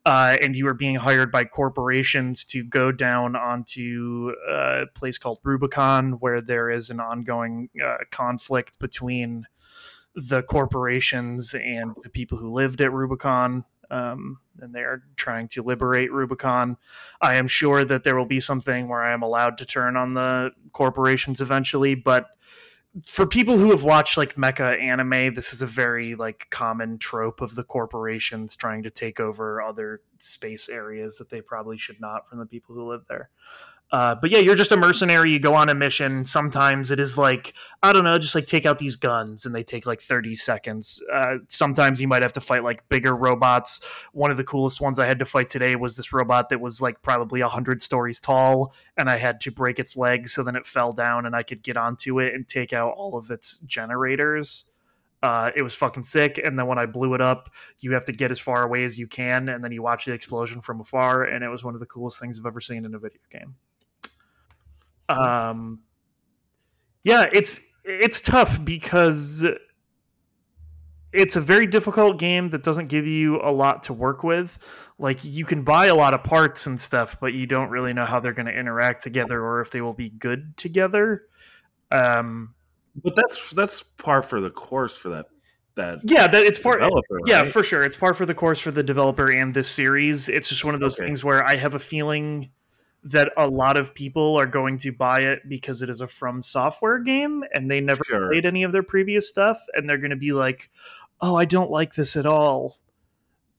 [0.06, 5.16] uh, and you are being hired by corporations to go down onto uh, a place
[5.16, 9.46] called rubicon where there is an ongoing uh, conflict between
[10.14, 15.62] the corporations and the people who lived at rubicon um, and they are trying to
[15.62, 16.76] liberate Rubicon.
[17.20, 20.14] I am sure that there will be something where I am allowed to turn on
[20.14, 22.28] the corporations eventually, but
[23.06, 27.40] for people who have watched like mecha anime, this is a very like common trope
[27.40, 32.28] of the corporations trying to take over other space areas that they probably should not
[32.28, 33.30] from the people who live there.
[33.94, 35.30] Uh, but yeah, you're just a mercenary.
[35.30, 36.24] You go on a mission.
[36.24, 39.62] Sometimes it is like I don't know, just like take out these guns, and they
[39.62, 41.00] take like 30 seconds.
[41.12, 43.88] Uh, sometimes you might have to fight like bigger robots.
[44.12, 46.82] One of the coolest ones I had to fight today was this robot that was
[46.82, 50.66] like probably hundred stories tall, and I had to break its legs so then it
[50.66, 54.64] fell down, and I could get onto it and take out all of its generators.
[55.22, 56.40] Uh, it was fucking sick.
[56.42, 58.98] And then when I blew it up, you have to get as far away as
[58.98, 61.22] you can, and then you watch the explosion from afar.
[61.22, 63.54] And it was one of the coolest things I've ever seen in a video game.
[65.08, 65.80] Um,
[67.02, 69.44] yeah, it's it's tough because
[71.12, 74.58] it's a very difficult game that doesn't give you a lot to work with.
[74.98, 78.04] Like you can buy a lot of parts and stuff, but you don't really know
[78.04, 81.22] how they're going to interact together or if they will be good together.
[81.92, 82.54] Um,
[83.02, 85.26] but that's that's par for the course for that
[85.76, 86.92] that yeah that it's part right?
[87.26, 90.48] yeah for sure it's par for the course for the developer and this series it's
[90.48, 91.08] just one of those okay.
[91.08, 92.48] things where i have a feeling
[93.04, 96.42] that a lot of people are going to buy it because it is a from
[96.42, 98.30] software game and they never sure.
[98.30, 100.70] played any of their previous stuff and they're going to be like
[101.20, 102.78] oh i don't like this at all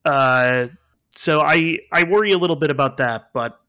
[0.04, 0.68] uh,
[1.10, 3.60] so i i worry a little bit about that but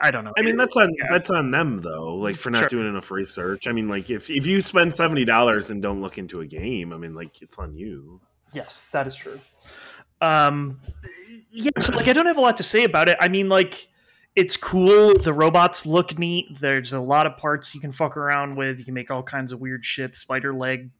[0.00, 0.34] I don't know.
[0.36, 1.06] I mean, that's on yeah.
[1.08, 2.16] that's on them though.
[2.16, 2.68] Like for not sure.
[2.68, 3.66] doing enough research.
[3.66, 6.92] I mean, like if if you spend seventy dollars and don't look into a game,
[6.92, 8.20] I mean, like it's on you.
[8.52, 9.40] Yes, that is true.
[10.20, 10.80] Um,
[11.50, 13.16] yeah, so like I don't have a lot to say about it.
[13.18, 13.88] I mean, like
[14.34, 15.18] it's cool.
[15.18, 16.58] The robots look neat.
[16.60, 18.78] There's a lot of parts you can fuck around with.
[18.78, 20.90] You can make all kinds of weird shit, spider leg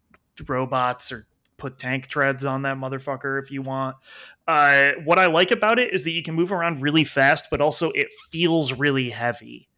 [0.47, 1.27] robots, or
[1.57, 3.97] put tank treads on that motherfucker if you want.
[4.47, 7.61] Uh, what I like about it is that you can move around really fast, but
[7.61, 9.69] also it feels really heavy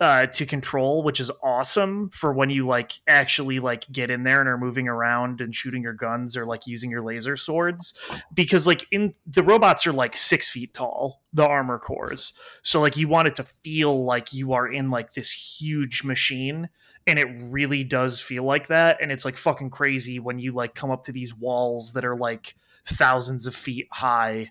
[0.00, 4.40] uh, to control, which is awesome for when you like actually like get in there
[4.40, 7.92] and are moving around and shooting your guns or like using your laser swords.
[8.32, 12.32] Because like in the robots are like six feet tall, the armor cores.
[12.62, 15.30] So like you want it to feel like you are in like this
[15.60, 16.70] huge machine.
[17.06, 18.98] And it really does feel like that.
[19.02, 22.16] And it's like fucking crazy when you like come up to these walls that are
[22.16, 22.54] like
[22.86, 24.50] thousands of feet high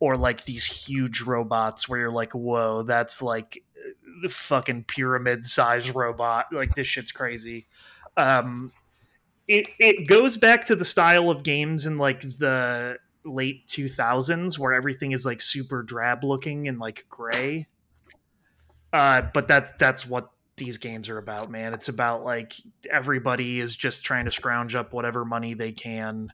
[0.00, 3.62] or like these huge robots where you're like, whoa, that's like
[4.22, 6.46] the fucking pyramid size robot.
[6.52, 7.66] Like this shit's crazy.
[8.16, 8.70] Um,
[9.48, 14.72] it it goes back to the style of games in like the late 2000s where
[14.72, 17.66] everything is like super drab looking and like gray.
[18.92, 21.74] Uh, but that's that's what these games are about, man.
[21.74, 22.52] It's about like
[22.90, 26.32] everybody is just trying to scrounge up whatever money they can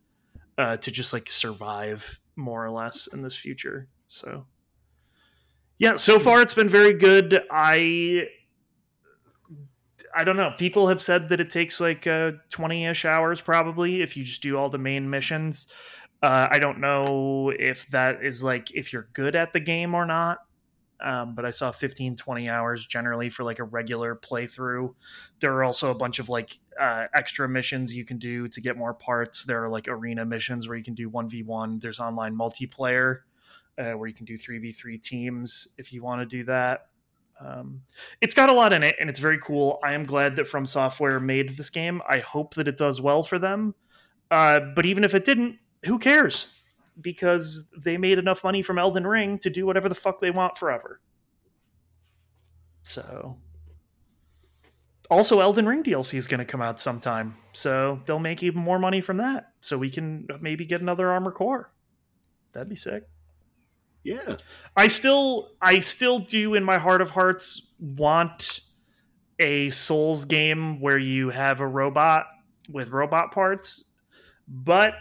[0.58, 3.88] uh, to just like survive more or less in this future.
[4.08, 4.46] So
[5.78, 7.42] yeah, so far it's been very good.
[7.50, 8.28] I
[10.14, 10.52] I don't know.
[10.56, 14.56] People have said that it takes like uh, 20-ish hours probably if you just do
[14.56, 15.66] all the main missions.
[16.22, 20.06] Uh, I don't know if that is like if you're good at the game or
[20.06, 20.38] not.
[20.98, 24.94] Um, but I saw 15, 20 hours generally for like a regular playthrough.
[25.40, 28.78] There are also a bunch of like uh, extra missions you can do to get
[28.78, 29.44] more parts.
[29.44, 31.82] There are like arena missions where you can do 1v1.
[31.82, 33.18] There's online multiplayer
[33.78, 36.86] uh, where you can do 3v3 teams if you want to do that.
[37.38, 37.82] Um,
[38.20, 39.78] it's got a lot in it and it's very cool.
[39.84, 42.00] I am glad that From Software made this game.
[42.08, 43.74] I hope that it does well for them.
[44.30, 46.48] Uh, but even if it didn't, who cares?
[47.00, 50.56] Because they made enough money from Elden Ring to do whatever the fuck they want
[50.56, 51.00] forever.
[52.82, 53.36] So.
[55.08, 57.36] Also, Elden Ring DLC is going to come out sometime.
[57.52, 59.52] So they'll make even more money from that.
[59.60, 61.70] So we can maybe get another Armor Core.
[62.52, 63.04] That'd be sick.
[64.06, 64.36] Yeah.
[64.76, 68.60] I still I still do in my heart of hearts want
[69.38, 72.26] a Souls game where you have a robot
[72.68, 73.90] with robot parts.
[74.48, 74.94] But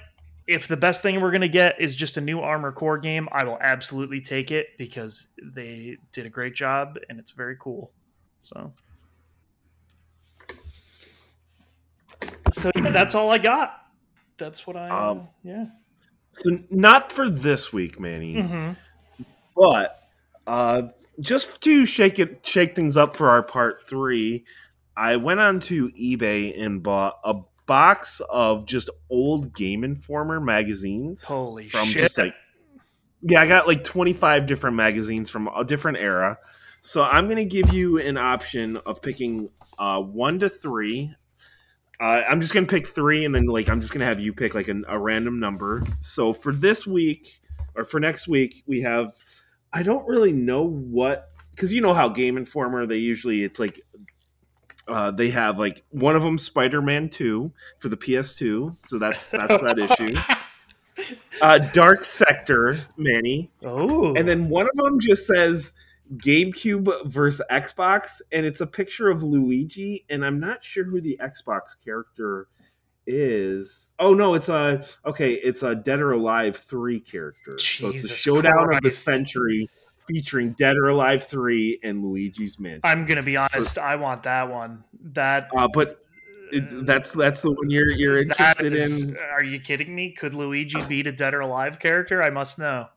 [0.48, 3.28] if the best thing we're going to get is just a new Armor Core game,
[3.32, 7.92] I will absolutely take it because they did a great job and it's very cool.
[8.40, 8.74] So
[12.52, 13.82] So yeah, that's all I got.
[14.38, 15.66] That's what I um, yeah.
[16.32, 18.36] So not for this week, Manny.
[18.36, 18.74] Mm-hmm.
[19.56, 20.00] But
[20.46, 20.90] uh,
[21.20, 24.46] just to shake it, shake things up for our part three,
[24.98, 27.36] I went onto eBay and bought a
[27.66, 31.24] box of just old Game Informer magazines.
[31.24, 32.04] Holy from shit!
[32.04, 32.34] Just like,
[33.22, 36.38] yeah, I got like twenty five different magazines from a different era.
[36.82, 39.50] So I'm gonna give you an option of picking
[39.80, 41.14] uh, one to three.
[42.00, 44.54] Uh, I'm just gonna pick three, and then like I'm just gonna have you pick
[44.54, 45.84] like an, a random number.
[46.00, 47.40] So for this week
[47.74, 49.14] or for next week, we have
[49.74, 53.82] I don't really know what because you know how Game Informer they usually it's like
[54.88, 59.30] uh, they have like one of them Spider Man Two for the PS2, so that's
[59.30, 60.18] that's that issue.
[61.42, 63.52] Uh, Dark Sector, Manny.
[63.66, 65.74] Oh, and then one of them just says
[66.16, 71.20] GameCube versus Xbox, and it's a picture of Luigi, and I'm not sure who the
[71.22, 72.48] Xbox character
[73.08, 73.90] is.
[74.00, 75.34] Oh no, it's a okay.
[75.34, 77.56] It's a Dead or Alive three character.
[77.58, 78.78] Jesus so it's a showdown Christ.
[78.78, 79.70] of the century
[80.08, 82.82] featuring Dead or Alive three and Luigi's Mansion.
[82.84, 83.74] I'm gonna be honest.
[83.74, 84.84] So, I want that one.
[85.14, 86.00] That, uh, but
[86.52, 89.18] it, that's that's the one you're you're interested is, in.
[89.18, 90.12] Are you kidding me?
[90.12, 92.22] Could Luigi beat a Dead or Alive character?
[92.22, 92.88] I must know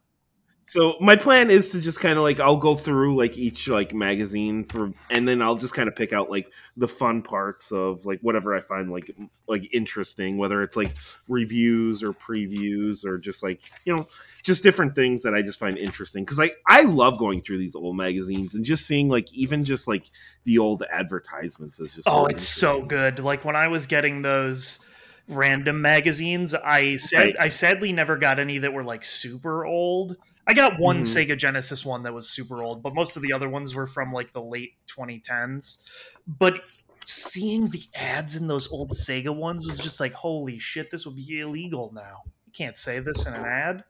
[0.69, 3.95] so my plan is to just kind of like I'll go through like each like
[3.95, 8.05] magazine for and then I'll just kind of pick out like the fun parts of
[8.05, 9.11] like whatever I find like
[9.49, 10.95] like interesting whether it's like
[11.27, 14.07] reviews or previews or just like you know
[14.43, 17.75] just different things that I just find interesting cuz I I love going through these
[17.75, 20.07] old magazines and just seeing like even just like
[20.45, 23.19] the old advertisements is just Oh, it's so good.
[23.19, 24.87] Like when I was getting those
[25.29, 27.37] random magazines, I said right.
[27.41, 30.17] I sadly never got any that were like super old
[30.49, 31.33] I got one mm-hmm.
[31.33, 34.13] Sega Genesis one that was super old, but most of the other ones were from
[34.13, 35.83] like the late 2010s.
[36.27, 36.63] But
[37.05, 41.17] seeing the ads in those old Sega ones was just like, holy shit, this would
[41.17, 42.23] be illegal now.
[42.47, 43.85] You can't say this in an ad.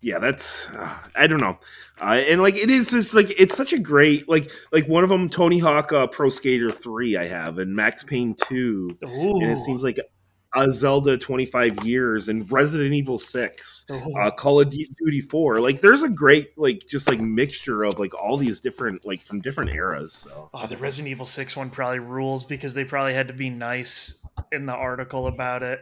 [0.00, 1.58] Yeah, that's uh, I don't know,
[2.00, 5.10] uh, and like it is just like it's such a great like like one of
[5.10, 9.40] them Tony Hawk uh, Pro Skater three I have and Max Payne two, Ooh.
[9.40, 9.98] and it seems like
[10.56, 14.12] uh, Zelda 25 years and Resident Evil 6, Oh.
[14.18, 15.60] uh, Call of Duty 4.
[15.60, 19.40] Like there's a great like just like mixture of like all these different like from
[19.40, 20.12] different eras.
[20.12, 23.50] So Oh, the Resident Evil 6 one probably rules because they probably had to be
[23.50, 25.80] nice in the article about it.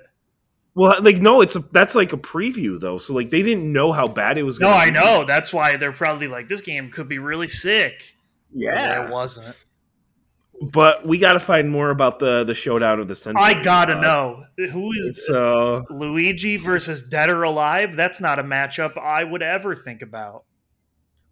[0.75, 2.99] well, like no, it's a that's like a preview though.
[2.99, 4.59] So like they didn't know how bad it was.
[4.59, 5.25] No, I know.
[5.25, 8.15] That's why they're probably like, this game could be really sick.
[8.53, 9.57] Yeah, it wasn't.
[10.73, 13.43] But we got to find more about the the showdown of the century.
[13.43, 14.45] I gotta Uh, know.
[14.71, 17.97] Who is So Luigi versus Dead or Alive?
[17.97, 20.45] That's not a matchup I would ever think about.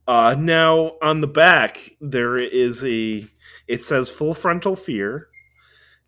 [0.08, 3.26] uh, now on the back there is a
[3.68, 5.28] it says full frontal fear,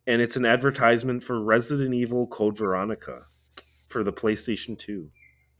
[0.06, 3.26] and it's an advertisement for Resident Evil Code Veronica
[3.88, 5.10] for the PlayStation Two.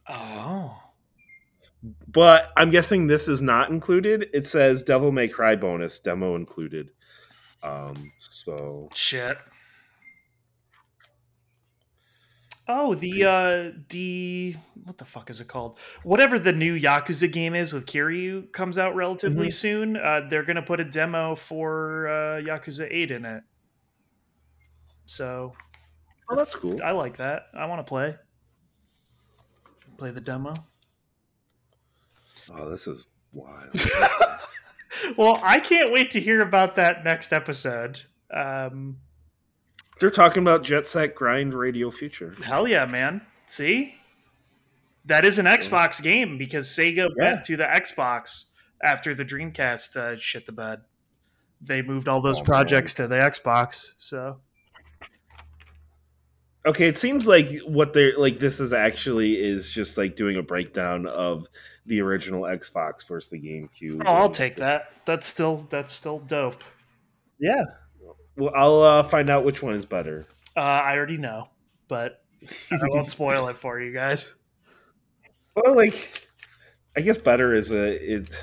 [0.09, 0.81] Oh.
[2.07, 4.27] But I'm guessing this is not included.
[4.33, 6.89] It says Devil May Cry bonus demo included.
[7.65, 9.37] Um, so Shit.
[12.67, 14.55] Oh, the uh the
[14.85, 15.77] what the fuck is it called?
[16.03, 19.53] Whatever the new Yakuza game is with Kiryu comes out relatively Mhm.
[19.53, 19.97] soon.
[19.97, 23.43] Uh they're gonna put a demo for uh Yakuza 8 in it.
[25.05, 25.53] So
[26.29, 26.79] oh, that's cool.
[26.83, 27.43] I like that.
[27.53, 28.15] I wanna play.
[29.97, 30.55] Play the demo.
[32.51, 33.69] Oh, this is wild.
[35.17, 38.01] well, I can't wait to hear about that next episode.
[38.31, 38.97] Um
[39.99, 42.35] They're talking about Jet Set Grind Radio Future.
[42.43, 43.21] Hell yeah, man.
[43.47, 43.95] See?
[45.05, 47.33] That is an Xbox game because Sega Yeah.
[47.33, 48.45] went to the Xbox
[48.83, 50.81] after the Dreamcast uh, shit the bed.
[51.61, 53.93] They moved all those Oh, projects to the Xbox.
[53.97, 54.39] So
[56.65, 58.39] Okay, it seems like what they're like.
[58.39, 61.47] This is actually is just like doing a breakdown of
[61.85, 64.03] the original Xbox versus the GameCube.
[64.05, 64.89] oh, I'll take that.
[65.05, 66.63] That's still that's still dope.
[67.39, 67.63] Yeah.
[68.37, 70.25] Well, I'll uh, find out which one is better.
[70.57, 71.49] Uh, I already know,
[71.87, 72.21] but
[72.71, 74.33] I won't spoil it for you guys.
[75.55, 76.27] Well, like,
[76.97, 78.37] I guess better is a it's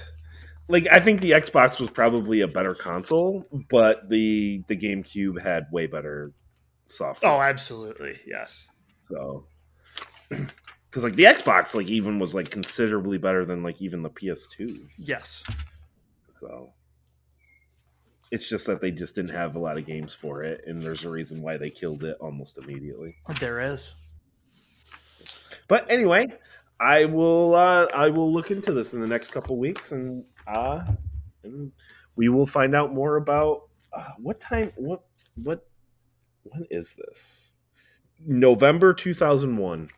[0.69, 5.67] like I think the Xbox was probably a better console, but the the GameCube had
[5.71, 6.33] way better
[6.87, 7.33] software.
[7.33, 8.69] Oh, absolutely, yes.
[9.11, 9.47] So,
[10.93, 14.79] because like the Xbox, like even was like considerably better than like even the PS2.
[14.99, 15.43] Yes.
[16.39, 16.75] So,
[18.31, 21.07] it's just that they just didn't have a lot of games for it, and there's
[21.07, 23.17] a reason why they killed it almost immediately.
[23.41, 23.95] There is.
[25.67, 26.31] But anyway,
[26.79, 30.85] I will uh, I will look into this in the next couple weeks, and uh,
[31.43, 31.73] and
[32.17, 33.63] we will find out more about
[33.95, 35.05] uh, what time what
[35.43, 35.67] what
[36.43, 37.53] when is this?
[38.27, 39.89] November two thousand one.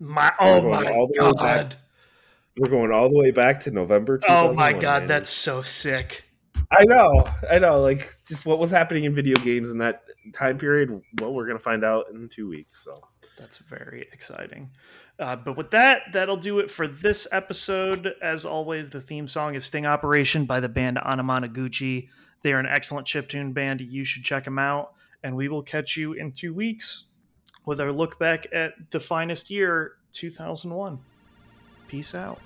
[0.00, 1.36] My oh my all the way back.
[1.36, 1.76] god.
[2.56, 4.20] We're going all the way back to November.
[4.28, 6.24] Oh my god, that's so sick.
[6.70, 7.80] I know, I know.
[7.80, 11.02] Like just what was happening in video games in that time period.
[11.20, 12.82] Well, we're gonna find out in two weeks.
[12.84, 13.02] So
[13.38, 14.70] That's very exciting.
[15.18, 18.14] Uh, but with that, that'll do it for this episode.
[18.20, 22.08] As always, the theme song is Sting Operation by the band Anamanaguchi.
[22.42, 23.80] They are an excellent chiptune band.
[23.80, 24.92] You should check them out.
[25.22, 27.13] And we will catch you in two weeks
[27.66, 30.98] with our look back at the finest year, 2001.
[31.88, 32.40] Peace out.